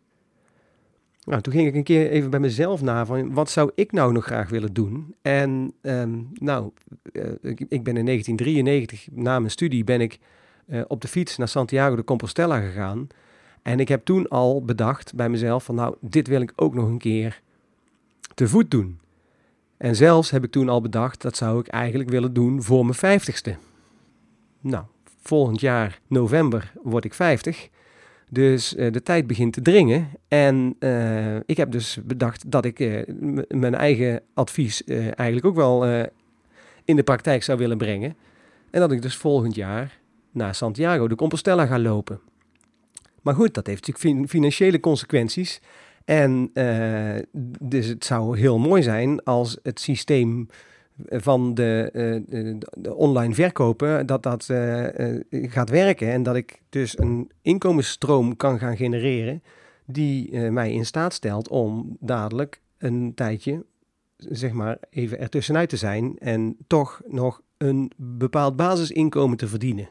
Nou, 1.23 1.41
toen 1.41 1.53
ging 1.53 1.67
ik 1.67 1.75
een 1.75 1.83
keer 1.83 2.09
even 2.09 2.29
bij 2.29 2.39
mezelf 2.39 2.81
na 2.81 3.05
van 3.05 3.33
wat 3.33 3.49
zou 3.49 3.71
ik 3.75 3.91
nou 3.91 4.11
nog 4.11 4.25
graag 4.25 4.49
willen 4.49 4.73
doen? 4.73 5.15
En 5.21 5.73
um, 5.81 6.29
nou, 6.33 6.71
ik, 7.41 7.59
ik, 7.69 7.83
ben 7.83 7.97
in 7.97 8.05
1993 8.05 9.07
na 9.11 9.39
mijn 9.39 9.51
studie 9.51 9.83
ben 9.83 10.01
ik 10.01 10.19
op 10.87 11.01
de 11.01 11.07
fiets 11.07 11.37
naar 11.37 11.47
Santiago 11.47 11.95
de 11.95 12.03
Compostela 12.03 12.59
gegaan. 12.59 13.07
En 13.61 13.79
ik 13.79 13.87
heb 13.87 14.05
toen 14.05 14.27
al 14.27 14.65
bedacht 14.65 15.15
bij 15.15 15.29
mezelf 15.29 15.63
van 15.63 15.75
nou, 15.75 15.95
dit 16.01 16.27
wil 16.27 16.41
ik 16.41 16.53
ook 16.55 16.73
nog 16.73 16.87
een 16.87 16.97
keer 16.97 17.41
te 18.33 18.47
voet 18.47 18.71
doen. 18.71 18.99
En 19.77 19.95
zelfs 19.95 20.31
heb 20.31 20.43
ik 20.43 20.51
toen 20.51 20.69
al 20.69 20.81
bedacht, 20.81 21.21
dat 21.21 21.37
zou 21.37 21.59
ik 21.59 21.67
eigenlijk 21.67 22.09
willen 22.09 22.33
doen 22.33 22.63
voor 22.63 22.83
mijn 22.83 22.97
vijftigste. 22.97 23.55
Nou, 24.65 24.83
volgend 25.21 25.59
jaar 25.59 25.99
november 26.07 26.71
word 26.83 27.05
ik 27.05 27.13
50. 27.13 27.69
Dus 28.29 28.75
uh, 28.75 28.91
de 28.91 29.03
tijd 29.03 29.27
begint 29.27 29.53
te 29.53 29.61
dringen. 29.61 30.09
En 30.27 30.75
uh, 30.79 31.35
ik 31.35 31.57
heb 31.57 31.71
dus 31.71 31.99
bedacht 32.03 32.51
dat 32.51 32.65
ik 32.65 32.79
uh, 32.79 33.01
mijn 33.47 33.75
eigen 33.75 34.21
advies 34.33 34.83
eigenlijk 34.83 35.45
ook 35.45 35.55
wel 35.55 35.85
in 36.85 36.95
de 36.95 37.03
praktijk 37.03 37.43
zou 37.43 37.57
willen 37.57 37.77
brengen. 37.77 38.15
En 38.71 38.79
dat 38.79 38.91
ik 38.91 39.01
dus 39.01 39.15
volgend 39.15 39.55
jaar 39.55 39.99
naar 40.31 40.55
Santiago 40.55 41.07
de 41.07 41.15
Compostela 41.15 41.65
ga 41.65 41.79
lopen. 41.79 42.19
Maar 43.21 43.35
goed, 43.35 43.53
dat 43.53 43.67
heeft 43.67 43.87
natuurlijk 43.87 44.29
financiële 44.29 44.79
consequenties. 44.79 45.61
En 46.05 46.51
dus 47.59 47.87
het 47.87 48.05
zou 48.05 48.37
heel 48.37 48.57
mooi 48.57 48.83
zijn 48.83 49.23
als 49.23 49.57
het 49.63 49.79
systeem 49.79 50.47
van 51.05 51.53
de, 51.53 51.89
uh, 52.29 52.55
de, 52.73 52.95
online 52.95 53.33
verkopen, 53.33 54.05
dat 54.05 54.23
dat 54.23 54.47
uh, 54.51 54.87
gaat 55.29 55.69
werken. 55.69 56.11
En 56.11 56.23
dat 56.23 56.35
ik 56.35 56.61
dus 56.69 56.99
een 56.99 57.31
inkomensstroom 57.41 58.35
kan 58.35 58.59
gaan 58.59 58.77
genereren 58.77 59.43
die 59.85 60.39
mij 60.39 60.73
in 60.73 60.85
staat 60.85 61.13
stelt 61.13 61.49
om 61.49 61.97
dadelijk 61.99 62.61
een 62.77 63.13
tijdje, 63.15 63.65
zeg 64.17 64.51
maar, 64.51 64.77
even 64.89 65.19
ertussenuit 65.19 65.69
te 65.69 65.77
zijn 65.77 66.17
en 66.17 66.57
toch 66.67 67.01
nog 67.07 67.41
een 67.57 67.91
bepaald 67.95 68.55
basisinkomen 68.55 69.37
te 69.37 69.47
verdienen. 69.47 69.89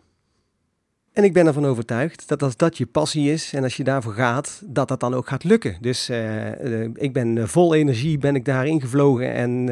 En 1.15 1.25
ik 1.25 1.33
ben 1.33 1.47
ervan 1.47 1.65
overtuigd 1.65 2.29
dat 2.29 2.43
als 2.43 2.57
dat 2.57 2.79
je 2.79 2.87
passie 2.87 3.33
is 3.33 3.53
en 3.53 3.63
als 3.63 3.77
je 3.77 3.85
daarvoor 3.85 4.13
gaat, 4.13 4.63
dat 4.65 4.89
dat 4.89 5.01
dan 5.01 5.15
ook 5.15 5.29
gaat 5.29 5.45
lukken. 5.45 5.77
Dus 5.81 6.11
uh, 6.11 6.83
ik 6.83 7.13
ben 7.13 7.37
uh, 7.37 7.45
vol 7.45 7.75
energie, 7.75 8.19
ben 8.19 8.35
ik 8.35 8.45
daarin 8.45 8.81
gevlogen 8.81 9.33
en, 9.33 9.69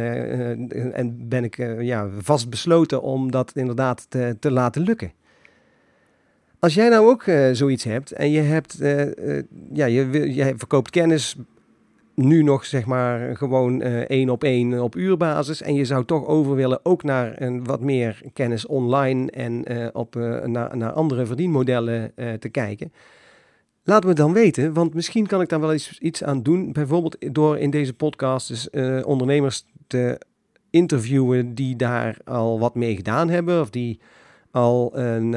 en 0.94 1.28
ben 1.28 1.44
ik 1.44 1.57
ja, 1.81 2.09
vast 2.18 2.50
besloten 2.50 3.02
om 3.02 3.31
dat 3.31 3.52
inderdaad 3.55 4.07
te, 4.09 4.37
te 4.40 4.50
laten 4.50 4.83
lukken. 4.83 5.12
Als 6.59 6.74
jij 6.74 6.88
nou 6.88 7.09
ook 7.09 7.24
zoiets 7.52 7.85
hebt 7.85 8.12
en 8.12 8.31
je, 8.31 8.40
hebt, 8.40 8.76
ja, 9.72 9.87
je, 9.87 10.35
je 10.35 10.55
verkoopt 10.57 10.90
kennis 10.90 11.37
nu 12.14 12.42
nog 12.42 12.64
zeg 12.64 12.87
maar 12.87 13.37
gewoon 13.37 13.83
uh, 13.83 13.96
één 13.96 14.31
op 14.31 14.44
één 14.44 14.83
op 14.83 14.96
uurbasis. 14.96 15.62
En 15.62 15.75
je 15.75 15.85
zou 15.85 16.05
toch 16.05 16.27
over 16.27 16.55
willen 16.55 16.81
ook 16.83 17.03
naar 17.03 17.42
een 17.42 17.64
wat 17.64 17.81
meer 17.81 18.20
kennis 18.33 18.66
online 18.66 19.31
en 19.31 19.72
uh, 19.72 19.88
op, 19.92 20.16
uh, 20.16 20.44
naar, 20.44 20.77
naar 20.77 20.92
andere 20.92 21.27
verdienmodellen 21.27 22.12
te 22.38 22.48
kijken. 22.48 22.92
Laat 23.85 24.05
me 24.05 24.12
dan 24.12 24.33
weten, 24.33 24.72
want 24.72 24.94
misschien 24.94 25.27
kan 25.27 25.40
ik 25.40 25.48
daar 25.48 25.61
wel 25.61 25.75
iets, 25.75 25.98
iets 25.98 26.25
aan 26.25 26.42
doen. 26.42 26.72
Bijvoorbeeld 26.72 27.35
door 27.35 27.59
in 27.59 27.70
deze 27.70 27.94
podcast 27.94 28.48
dus, 28.48 28.70
ondernemers 29.05 29.64
te 29.87 30.20
interviewen 30.70 31.55
die 31.55 31.77
daar 31.77 32.16
al 32.25 32.59
wat 32.59 32.75
mee 32.75 32.96
gedaan 32.96 33.29
hebben. 33.29 33.61
Of 33.61 33.70
die 33.70 34.01
al 34.51 34.98
een, 34.98 35.33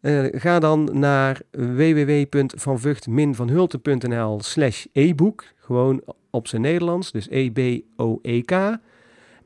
uh, 0.00 0.24
ga 0.32 0.58
dan 0.58 0.88
naar 0.92 1.40
www.vanvucht-vanhulte.nl 1.50 4.40
slash 4.42 4.84
e-book. 4.92 5.44
Gewoon 5.56 6.02
op 6.30 6.46
zijn 6.46 6.62
Nederlands, 6.62 7.12
dus 7.12 7.26
E-B-O-E-K. 7.30 8.78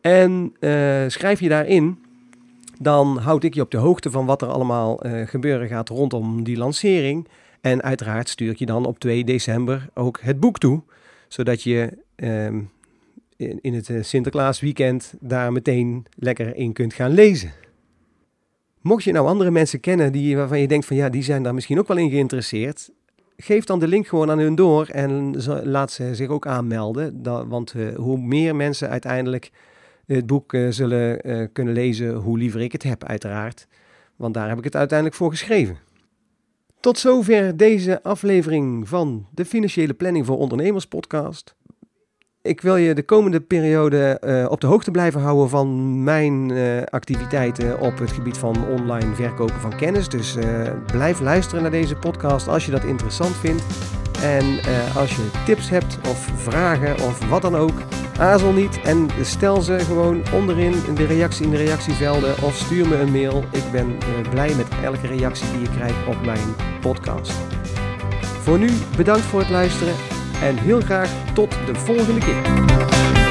En 0.01 0.53
schrijf 1.09 1.41
je 1.41 1.49
daarin 1.49 1.99
dan 2.79 3.19
houd 3.19 3.45
ik 3.45 3.55
je 3.55 3.61
op 3.61 3.71
de 3.71 3.77
hoogte 3.77 4.11
van 4.11 4.27
wat 4.27 4.43
er 4.43 4.49
allemaal 4.49 5.01
gebeuren 5.25 5.69
gaat 5.69 5.89
rondom 5.89 6.43
die 6.43 6.57
lancering. 6.57 7.29
En 7.65 7.83
uiteraard 7.83 8.29
stuur 8.29 8.51
ik 8.51 8.59
je 8.59 8.67
dan 8.67 8.87
op 8.87 8.99
2 8.99 9.25
december 9.25 9.89
ook 9.95 10.21
het 10.21 10.41
boek 10.41 10.59
toe, 10.59 10.83
zodat 11.29 11.63
je 11.63 11.99
um, 12.17 12.71
in, 13.37 13.75
het 13.75 13.89
uh, 13.89 14.03
Sinterklaas 14.03 14.61
weekend 14.61 15.15
daar 15.21 15.53
meteen 15.53 16.07
lekker 16.17 16.57
in 16.57 16.73
kunt 16.73 16.95
gaan 16.95 17.11
lezen. 17.11 17.53
Mocht 18.81 19.05
je 19.05 19.13
nou 19.13 19.27
andere 19.27 19.51
mensen 19.51 19.81
kennen 19.81 20.13
die, 20.13 20.37
waarvan 20.37 20.61
je 20.61 20.69
denkt 20.69 20.87
van 20.87 20.97
ja, 20.97 21.09
die 21.09 21.23
zijn 21.23 21.43
daar 21.43 21.55
misschien 21.55 21.79
ook 21.79 21.89
wel 21.89 21.97
in 21.97 22.11
geïnteresseerd, 22.11 22.91
geef 23.37 23.65
dan 23.65 23.79
de 23.79 23.89
link 23.89 24.07
gewoon 24.07 24.31
aan 24.31 24.39
hun 24.39 24.55
door 24.55 24.87
en 24.87 25.43
laat 25.65 25.93
ze 25.93 26.15
zich 26.15 26.29
ook 26.29 26.47
aanmelden. 26.47 27.23
Want 27.49 27.75
uh, 27.75 27.95
hoe 27.97 28.19
meer 28.19 28.57
mensen 28.57 28.89
uiteindelijk 28.89 29.51
het 30.07 30.27
boek 30.27 30.53
uh, 30.53 30.71
zullen 30.71 31.21
kunnen 31.53 31.75
lezen, 31.75 32.15
hoe 32.15 32.39
liever 32.39 32.61
ik 32.61 32.73
het 32.73 32.83
heb, 32.83 33.05
uiteraard. 33.05 33.67
Want 34.17 34.35
daar 34.35 34.49
heb 34.49 34.59
ik 34.59 34.65
het 34.65 34.77
uiteindelijk 34.77 35.19
voor 35.19 35.31
geschreven. 35.31 35.84
Tot 36.85 36.99
zover 36.99 37.57
deze 37.57 38.03
aflevering 38.03 38.89
van 38.89 39.27
de 39.31 39.45
Financiële 39.45 39.95
Planning 39.95 40.27
voor 40.27 40.39
Ondernemers 40.39 40.87
podcast. 40.87 41.55
Ik 42.43 42.61
wil 42.61 42.77
je 42.77 42.95
de 42.95 43.03
komende 43.03 43.41
periode 43.41 44.21
uh, 44.25 44.47
op 44.51 44.61
de 44.61 44.67
hoogte 44.67 44.91
blijven 44.91 45.21
houden 45.21 45.49
van 45.49 46.03
mijn 46.03 46.49
uh, 46.49 46.83
activiteiten 46.83 47.81
op 47.81 47.99
het 47.99 48.13
gebied 48.13 48.39
van 48.39 48.69
online 48.69 49.15
verkopen 49.15 49.61
van 49.61 49.77
kennis. 49.77 50.09
Dus 50.09 50.37
uh, 50.37 50.71
blijf 50.87 51.21
luisteren 51.21 51.63
naar 51.63 51.71
deze 51.71 51.97
podcast 51.97 52.49
als 52.49 52.65
je 52.65 52.71
dat 52.71 52.85
interessant 52.85 53.37
vindt. 53.37 53.63
En 54.23 54.45
als 54.97 55.17
je 55.17 55.31
tips 55.45 55.69
hebt 55.69 55.99
of 56.09 56.19
vragen 56.37 56.95
of 56.95 57.29
wat 57.29 57.43
dan 57.43 57.57
ook, 57.57 57.83
aarzel 58.19 58.53
niet 58.53 58.81
en 58.81 59.09
stel 59.23 59.61
ze 59.61 59.79
gewoon 59.79 60.23
onderin 60.33 60.75
in 60.87 60.95
de 60.95 61.07
reactie 61.07 61.45
in 61.45 61.51
de 61.51 61.57
reactievelden 61.57 62.43
of 62.43 62.55
stuur 62.55 62.89
me 62.89 62.97
een 62.97 63.13
mail. 63.13 63.45
Ik 63.51 63.71
ben 63.73 63.99
blij 64.31 64.55
met 64.55 64.67
elke 64.83 65.07
reactie 65.07 65.51
die 65.51 65.61
je 65.61 65.77
krijgt 65.77 66.07
op 66.07 66.25
mijn 66.25 66.55
podcast. 66.81 67.33
Voor 68.43 68.59
nu 68.59 68.71
bedankt 68.97 69.25
voor 69.25 69.41
het 69.41 69.51
luisteren 69.51 69.95
en 70.43 70.59
heel 70.59 70.81
graag 70.81 71.11
tot 71.35 71.51
de 71.67 71.75
volgende 71.75 72.21
keer. 72.21 73.24